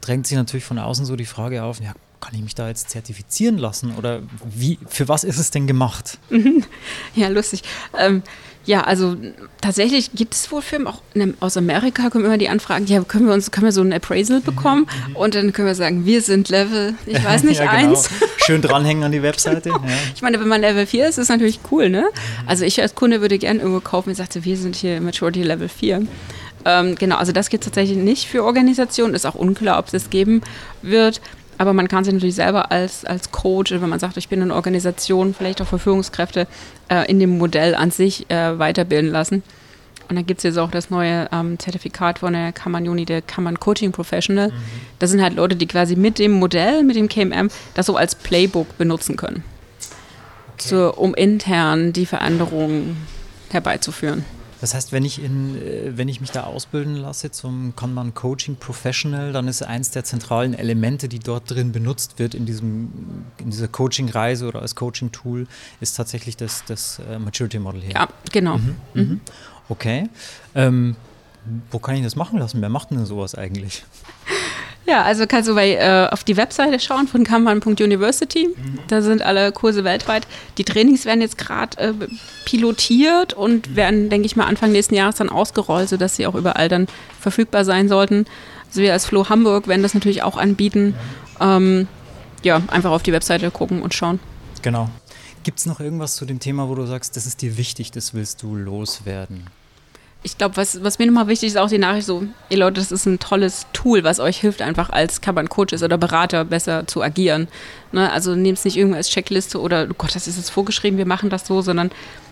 drängt 0.00 0.26
sich 0.26 0.36
natürlich 0.36 0.64
von 0.64 0.78
außen 0.78 1.04
so 1.04 1.16
die 1.16 1.24
Frage 1.24 1.62
auf, 1.62 1.80
ja, 1.80 1.94
kann 2.20 2.34
ich 2.34 2.42
mich 2.42 2.54
da 2.54 2.68
jetzt 2.68 2.90
zertifizieren 2.90 3.58
lassen 3.58 3.94
oder 3.96 4.22
wie, 4.44 4.78
für 4.86 5.08
was 5.08 5.24
ist 5.24 5.38
es 5.38 5.50
denn 5.50 5.66
gemacht? 5.66 6.18
ja, 7.14 7.28
lustig. 7.28 7.62
Ähm, 7.96 8.22
ja, 8.68 8.82
also 8.82 9.16
tatsächlich 9.62 10.10
gibt 10.12 10.34
es 10.34 10.52
wohl 10.52 10.60
Firmen, 10.60 10.88
auch 10.88 11.00
aus 11.40 11.56
Amerika 11.56 12.10
kommen 12.10 12.26
immer 12.26 12.36
die 12.36 12.50
Anfragen, 12.50 12.86
ja, 12.86 13.00
können 13.00 13.26
wir 13.26 13.32
uns, 13.32 13.50
können 13.50 13.64
wir 13.64 13.72
so 13.72 13.80
ein 13.80 13.94
Appraisal 13.94 14.42
bekommen? 14.42 14.86
Mhm. 15.08 15.16
Und 15.16 15.34
dann 15.34 15.54
können 15.54 15.68
wir 15.68 15.74
sagen, 15.74 16.04
wir 16.04 16.20
sind 16.20 16.50
Level, 16.50 16.94
ich 17.06 17.24
weiß 17.24 17.44
nicht, 17.44 17.60
ja, 17.62 17.74
genau. 17.74 17.92
eins. 17.92 18.10
Schön 18.36 18.60
dranhängen 18.60 19.04
an 19.04 19.12
die 19.12 19.22
Webseite. 19.22 19.70
Ja. 19.78 19.94
Ich 20.14 20.22
meine, 20.22 20.40
wenn 20.40 20.48
man 20.48 20.60
Level 20.60 20.86
4 20.86 21.08
ist, 21.08 21.18
ist 21.18 21.28
natürlich 21.28 21.60
cool, 21.70 21.88
ne? 21.88 22.02
Mhm. 22.02 22.48
Also 22.48 22.64
ich 22.64 22.80
als 22.82 22.94
Kunde 22.94 23.20
würde 23.20 23.38
gerne 23.38 23.60
irgendwo 23.60 23.80
kaufen, 23.80 24.10
ich 24.10 24.16
sagte, 24.16 24.44
wir 24.44 24.56
sind 24.56 24.76
hier 24.76 25.00
Maturity 25.00 25.42
Level 25.42 25.68
4. 25.68 26.06
Ähm, 26.64 26.94
genau, 26.96 27.16
also 27.16 27.32
das 27.32 27.48
gibt 27.48 27.64
es 27.64 27.70
tatsächlich 27.70 27.96
nicht 27.96 28.26
für 28.26 28.44
Organisationen. 28.44 29.14
Ist 29.14 29.24
auch 29.24 29.34
unklar, 29.34 29.78
ob 29.78 29.86
es 29.86 29.92
das 29.92 30.10
geben 30.10 30.42
wird. 30.82 31.20
Aber 31.58 31.72
man 31.72 31.88
kann 31.88 32.04
sich 32.04 32.14
natürlich 32.14 32.36
selber 32.36 32.70
als, 32.70 33.04
als 33.04 33.32
Coach, 33.32 33.72
wenn 33.72 33.88
man 33.88 33.98
sagt, 33.98 34.16
ich 34.16 34.28
bin 34.28 34.40
eine 34.40 34.54
Organisation, 34.54 35.34
vielleicht 35.34 35.60
auch 35.60 35.66
für 35.66 35.80
Führungskräfte, 35.80 36.46
äh, 36.88 37.10
in 37.10 37.18
dem 37.18 37.36
Modell 37.36 37.74
an 37.74 37.90
sich 37.90 38.30
äh, 38.30 38.58
weiterbilden 38.58 39.10
lassen. 39.10 39.42
Und 40.08 40.16
dann 40.16 40.24
gibt 40.24 40.38
es 40.38 40.44
jetzt 40.44 40.56
auch 40.56 40.70
das 40.70 40.88
neue 40.88 41.28
ähm, 41.32 41.58
Zertifikat 41.58 42.20
von 42.20 42.32
der 42.32 42.52
Kammern 42.52 42.88
Uni, 42.88 43.04
der 43.04 43.20
Kammern 43.20 43.60
Coaching 43.60 43.92
Professional. 43.92 44.48
Mhm. 44.48 44.54
Das 44.98 45.10
sind 45.10 45.20
halt 45.20 45.34
Leute, 45.34 45.56
die 45.56 45.66
quasi 45.66 45.96
mit 45.96 46.18
dem 46.18 46.32
Modell, 46.32 46.82
mit 46.82 46.96
dem 46.96 47.08
KMM, 47.08 47.50
das 47.74 47.86
so 47.86 47.96
als 47.96 48.14
Playbook 48.14 48.78
benutzen 48.78 49.16
können. 49.16 49.42
Okay. 50.54 50.68
So, 50.68 50.94
um 50.94 51.14
intern 51.14 51.92
die 51.92 52.06
Veränderungen 52.06 52.96
herbeizuführen. 53.50 54.24
Das 54.60 54.74
heißt, 54.74 54.92
wenn 54.92 55.04
ich, 55.04 55.22
in, 55.22 55.56
äh, 55.56 55.96
wenn 55.96 56.08
ich 56.08 56.20
mich 56.20 56.30
da 56.30 56.44
ausbilden 56.44 56.96
lasse 56.96 57.30
zum 57.30 57.74
Kanban 57.76 58.14
Coaching 58.14 58.56
Professional, 58.56 59.32
dann 59.32 59.48
ist 59.48 59.62
eins 59.62 59.90
der 59.90 60.04
zentralen 60.04 60.54
Elemente, 60.54 61.08
die 61.08 61.18
dort 61.18 61.50
drin 61.50 61.72
benutzt 61.72 62.18
wird 62.18 62.34
in, 62.34 62.46
diesem, 62.46 63.24
in 63.38 63.50
dieser 63.50 63.68
Coaching-Reise 63.68 64.48
oder 64.48 64.62
als 64.62 64.74
Coaching-Tool, 64.74 65.46
ist 65.80 65.96
tatsächlich 65.96 66.36
das, 66.36 66.64
das 66.66 67.00
äh, 67.10 67.18
Maturity 67.18 67.58
Model 67.58 67.82
hier. 67.82 67.92
Ja, 67.92 68.08
genau. 68.32 68.58
Mhm. 68.58 68.76
Mhm. 68.94 69.02
Mhm. 69.02 69.20
Okay. 69.68 70.08
Ähm, 70.54 70.96
wo 71.70 71.78
kann 71.78 71.96
ich 71.96 72.02
das 72.02 72.16
machen 72.16 72.38
lassen? 72.38 72.60
Wer 72.60 72.68
macht 72.68 72.90
denn 72.90 73.04
sowas 73.06 73.34
eigentlich? 73.34 73.84
Ja, 74.88 75.02
also 75.02 75.26
kannst 75.26 75.50
du 75.50 75.54
bei, 75.54 75.74
äh, 75.74 76.08
auf 76.10 76.24
die 76.24 76.38
Webseite 76.38 76.80
schauen 76.80 77.08
von 77.08 77.22
kanban.university. 77.22 78.48
Mhm. 78.48 78.78
Da 78.88 79.02
sind 79.02 79.20
alle 79.20 79.52
Kurse 79.52 79.84
weltweit. 79.84 80.26
Die 80.56 80.64
Trainings 80.64 81.04
werden 81.04 81.20
jetzt 81.20 81.36
gerade 81.36 81.76
äh, 81.78 81.92
pilotiert 82.46 83.34
und 83.34 83.68
mhm. 83.68 83.76
werden, 83.76 84.08
denke 84.08 84.24
ich 84.24 84.34
mal, 84.34 84.46
Anfang 84.46 84.72
nächsten 84.72 84.94
Jahres 84.94 85.16
dann 85.16 85.28
ausgerollt, 85.28 85.90
sodass 85.90 86.16
sie 86.16 86.26
auch 86.26 86.34
überall 86.34 86.70
dann 86.70 86.86
verfügbar 87.20 87.66
sein 87.66 87.88
sollten. 87.88 88.24
Also 88.68 88.80
wir 88.80 88.94
als 88.94 89.04
Flo 89.04 89.28
Hamburg 89.28 89.68
werden 89.68 89.82
das 89.82 89.92
natürlich 89.92 90.22
auch 90.22 90.38
anbieten. 90.38 90.94
Ähm, 91.38 91.86
ja, 92.42 92.62
einfach 92.68 92.90
auf 92.90 93.02
die 93.02 93.12
Webseite 93.12 93.50
gucken 93.50 93.82
und 93.82 93.92
schauen. 93.92 94.20
Genau. 94.62 94.88
Gibt 95.42 95.58
es 95.58 95.66
noch 95.66 95.80
irgendwas 95.80 96.16
zu 96.16 96.24
dem 96.24 96.40
Thema, 96.40 96.70
wo 96.70 96.74
du 96.74 96.86
sagst, 96.86 97.14
das 97.14 97.26
ist 97.26 97.42
dir 97.42 97.58
wichtig, 97.58 97.90
das 97.90 98.14
willst 98.14 98.42
du 98.42 98.54
loswerden? 98.54 99.44
Ich 100.22 100.36
glaube, 100.36 100.56
was, 100.56 100.82
was 100.82 100.98
mir 100.98 101.06
nochmal 101.06 101.28
wichtig 101.28 101.48
ist, 101.48 101.56
auch 101.56 101.68
die 101.68 101.78
Nachricht 101.78 102.06
so, 102.06 102.24
ihr 102.48 102.58
Leute, 102.58 102.80
das 102.80 102.90
ist 102.90 103.06
ein 103.06 103.20
tolles 103.20 103.66
Tool, 103.72 104.02
was 104.02 104.18
euch 104.18 104.38
hilft, 104.38 104.62
einfach 104.62 104.90
als 104.90 105.20
Kanban-Coaches 105.20 105.82
oder 105.82 105.96
Berater 105.96 106.44
besser 106.44 106.86
zu 106.86 107.02
agieren. 107.02 107.46
Ne? 107.92 108.10
Also 108.10 108.34
nehmt 108.34 108.58
es 108.58 108.64
nicht 108.64 108.76
irgendwie 108.76 108.96
als 108.96 109.10
Checkliste 109.10 109.60
oder, 109.60 109.86
oh 109.88 109.94
Gott, 109.96 110.14
das 110.14 110.26
ist 110.26 110.36
jetzt 110.36 110.50
vorgeschrieben, 110.50 110.98
wir 110.98 111.06
machen 111.06 111.30
das 111.30 111.46
so, 111.46 111.62
sondern 111.62 111.90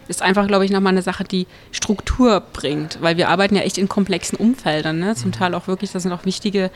ist 0.09 0.22
einfach, 0.22 0.46
glaube 0.49 0.64
ich, 0.64 0.70
nochmal 0.70 0.92
eine 0.92 1.03
Sache, 1.03 1.25
die 1.25 1.46
Struktur 1.70 2.42
bringt, 2.53 2.99
weil 3.03 3.16
wir 3.16 3.29
arbeiten 3.29 3.57
ja 3.57 3.62
echt 3.62 3.79
in 3.79 3.88
komplexen 3.88 4.37
Umfeldern, 4.37 4.99
ne? 4.99 5.14
zum 5.14 5.29
mhm. 5.29 5.35
Teil 5.35 5.55
auch 5.55 5.68
wirklich, 5.68 5.92
das 5.92 6.03
sind 6.03 6.12
auch 6.12 6.25
wichtige 6.25 6.70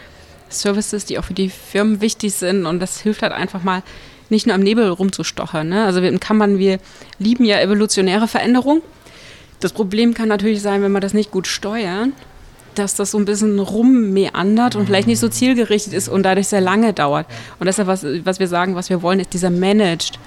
Services, 0.49 1.07
die 1.07 1.19
auch 1.19 1.25
für 1.25 1.35
die 1.35 1.49
Firmen 1.49 2.01
wichtig 2.01 2.35
sind 2.35 2.67
und 2.67 2.81
das 2.81 3.01
hilft 3.01 3.23
halt 3.23 3.33
einfach 3.33 3.63
mal, 3.63 3.83
nicht 4.31 4.47
nur 4.47 4.55
am 4.55 4.63
Nebel 4.63 4.89
rumzustochern. 4.89 5.69
Ne? 5.69 5.85
Also 5.85 6.01
in 6.01 6.21
Kanban, 6.21 6.59
wir 6.59 6.79
lieben 7.19 7.45
ja 7.45 7.61
evolutionäre 7.61 8.29
Veränderung 8.29 8.81
das 9.61 9.73
Problem 9.73 10.15
kann 10.15 10.29
natürlich 10.29 10.63
sein, 10.63 10.83
wenn 10.83 10.93
wir 10.93 11.01
das 11.01 11.15
nicht 11.15 11.31
gut 11.31 11.47
steuern, 11.47 12.13
dass 12.75 12.95
das 12.95 13.11
so 13.11 13.19
ein 13.19 13.25
bisschen 13.25 13.59
rummeandert 13.59 14.77
und 14.77 14.87
vielleicht 14.87 15.09
nicht 15.09 15.19
so 15.19 15.29
zielgerichtet 15.29 15.93
ist 15.93 16.09
und 16.09 16.23
dadurch 16.23 16.49
sehr 16.49 16.61
lange 16.61 16.93
dauert. 16.93 17.27
Und 17.59 17.67
deshalb, 17.67 17.89
was, 17.89 18.05
was 18.25 18.39
wir 18.39 18.49
sagen, 18.49 18.75
was 18.75 18.91
wir 18.91 19.03
wollen, 19.03 19.21
ist 19.21 19.33
dieser 19.33 19.51
Managed 19.51 20.19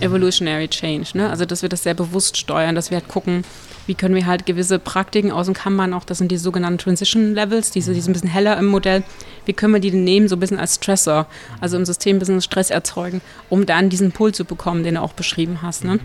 Evolutionary 0.00 0.68
Change. 0.68 1.10
Ne? 1.14 1.30
Also, 1.30 1.44
dass 1.44 1.62
wir 1.62 1.68
das 1.68 1.82
sehr 1.82 1.94
bewusst 1.94 2.36
steuern, 2.36 2.74
dass 2.74 2.90
wir 2.90 2.98
halt 2.98 3.08
gucken, 3.08 3.44
wie 3.86 3.94
können 3.94 4.14
wir 4.14 4.26
halt 4.26 4.46
gewisse 4.46 4.78
Praktiken 4.78 5.32
aus 5.32 5.46
dem 5.46 5.54
Kanban 5.54 5.92
auch, 5.92 6.04
das 6.04 6.18
sind 6.18 6.30
die 6.30 6.36
sogenannten 6.36 6.78
Transition 6.78 7.34
Levels, 7.34 7.70
die 7.72 7.80
sind 7.80 7.96
ein 7.96 8.12
bisschen 8.12 8.28
heller 8.28 8.56
im 8.56 8.66
Modell, 8.66 9.02
wie 9.44 9.52
können 9.52 9.74
wir 9.74 9.80
die 9.80 9.90
nehmen, 9.90 10.28
so 10.28 10.36
ein 10.36 10.40
bisschen 10.40 10.58
als 10.58 10.76
Stressor, 10.76 11.26
also 11.60 11.76
im 11.76 11.84
System 11.84 12.16
ein 12.16 12.18
bisschen 12.20 12.40
Stress 12.40 12.70
erzeugen, 12.70 13.20
um 13.50 13.66
dann 13.66 13.90
diesen 13.90 14.12
Pull 14.12 14.32
zu 14.32 14.44
bekommen, 14.44 14.84
den 14.84 14.94
du 14.94 15.02
auch 15.02 15.12
beschrieben 15.12 15.62
hast. 15.62 15.84
Ne? 15.84 15.98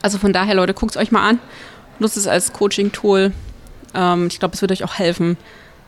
Also 0.00 0.18
von 0.18 0.32
daher, 0.32 0.54
Leute, 0.54 0.74
guckt 0.74 0.92
es 0.92 0.96
euch 0.96 1.10
mal 1.10 1.28
an 1.28 1.38
nutzt 1.98 2.16
es 2.16 2.26
als 2.26 2.52
Coaching-Tool. 2.52 3.32
Ähm, 3.94 4.26
ich 4.28 4.38
glaube, 4.38 4.54
es 4.54 4.62
wird 4.62 4.72
euch 4.72 4.84
auch 4.84 4.94
helfen, 4.94 5.36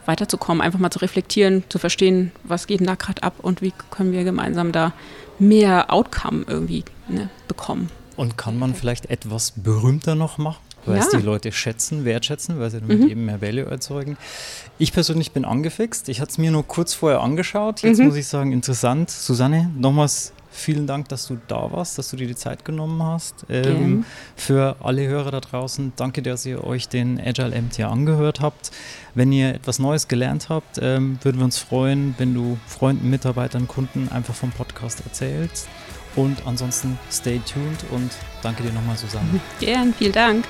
weiterzukommen, 0.07 0.61
einfach 0.61 0.79
mal 0.79 0.91
zu 0.91 0.99
reflektieren, 0.99 1.65
zu 1.69 1.79
verstehen, 1.79 2.33
was 2.43 2.67
geht 2.67 2.81
denn 2.81 2.87
da 2.87 2.95
gerade 2.95 3.23
ab 3.23 3.35
und 3.43 3.63
wie 3.63 3.73
können 3.91 4.13
wir 4.13 4.25
gemeinsam 4.25 4.73
da 4.73 4.93
mehr 5.39 5.93
Outcome 5.93 6.45
irgendwie 6.47 6.85
ne, 7.09 7.31
bekommen. 7.49 7.91
Und 8.17 8.39
kann 8.39 8.59
man 8.59 8.75
vielleicht 8.75 9.07
etwas 9.07 9.53
berühmter 9.53 10.15
noch 10.15 10.39
machen? 10.39 10.61
Weil 10.87 10.99
es 10.99 11.09
die 11.09 11.17
Leute 11.17 11.51
schätzen, 11.51 12.05
wertschätzen, 12.05 12.61
weil 12.61 12.71
sie 12.71 12.81
damit 12.81 13.01
mhm. 13.01 13.09
eben 13.09 13.25
mehr 13.25 13.41
Value 13.41 13.65
erzeugen. 13.65 14.19
Ich 14.79 14.93
persönlich 14.93 15.33
bin 15.33 15.47
angefixt. 15.47 16.11
Ich 16.11 16.21
hatte 16.21 16.33
es 16.33 16.39
mir 16.39 16.51
nur 16.51 16.67
kurz 16.67 16.93
vorher 16.93 17.21
angeschaut. 17.21 17.81
Jetzt 17.81 18.01
mhm. 18.01 18.09
muss 18.09 18.17
ich 18.17 18.27
sagen, 18.27 18.53
interessant. 18.53 19.09
Susanne, 19.09 19.71
nochmals 19.79 20.35
Vielen 20.57 20.87
Dank, 20.87 21.09
dass 21.09 21.27
du 21.27 21.37
da 21.49 21.73
warst, 21.73 21.99
dass 21.99 22.11
du 22.11 22.17
dir 22.17 22.29
die 22.29 22.37
Zeit 22.37 22.65
genommen 22.65 23.03
hast. 23.03 23.45
Ähm, 23.49 24.05
für 24.37 24.77
alle 24.81 25.05
Hörer 25.09 25.33
da 25.33 25.41
draußen, 25.41 25.93
danke, 25.97 26.23
dass 26.23 26.47
ihr 26.47 26.63
euch 26.63 26.89
den 26.89 27.21
Agile 27.21 27.61
MT 27.61 27.81
angehört 27.81 28.41
habt. 28.41 28.71
Wenn 29.15 29.33
ihr 29.33 29.53
etwas 29.53 29.81
Neues 29.81 30.07
gelernt 30.07 30.51
habt, 30.51 30.79
ähm, 30.81 31.19
würden 31.23 31.39
wir 31.39 31.45
uns 31.45 31.59
freuen, 31.59 32.15
wenn 32.19 32.35
du 32.35 32.57
Freunden, 32.69 33.11
Mitarbeitern, 33.11 33.67
Kunden 33.67 34.09
einfach 34.11 34.35
vom 34.35 34.53
Podcast 34.53 35.03
erzählst. 35.05 35.69
Und 36.15 36.47
ansonsten 36.47 37.01
stay 37.11 37.41
tuned 37.41 37.85
und 37.91 38.13
danke 38.41 38.63
dir 38.63 38.73
nochmal, 38.73 38.97
Susanne. 38.97 39.41
Gern, 39.59 39.93
vielen 39.93 40.13
Dank. 40.13 40.45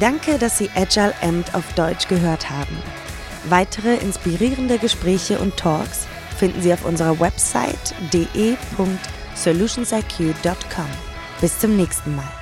Danke, 0.00 0.38
dass 0.38 0.56
Sie 0.56 0.70
Agile 0.74 1.12
Amt 1.20 1.54
auf 1.54 1.70
Deutsch 1.74 2.08
gehört 2.08 2.48
haben. 2.48 2.78
Weitere 3.48 3.96
inspirierende 3.96 4.78
Gespräche 4.78 5.38
und 5.38 5.56
Talks 5.56 6.06
finden 6.38 6.60
Sie 6.62 6.72
auf 6.72 6.84
unserer 6.84 7.18
Website 7.20 7.94
de.solutionsiq.com. 8.12 10.86
Bis 11.40 11.58
zum 11.58 11.76
nächsten 11.76 12.16
Mal. 12.16 12.39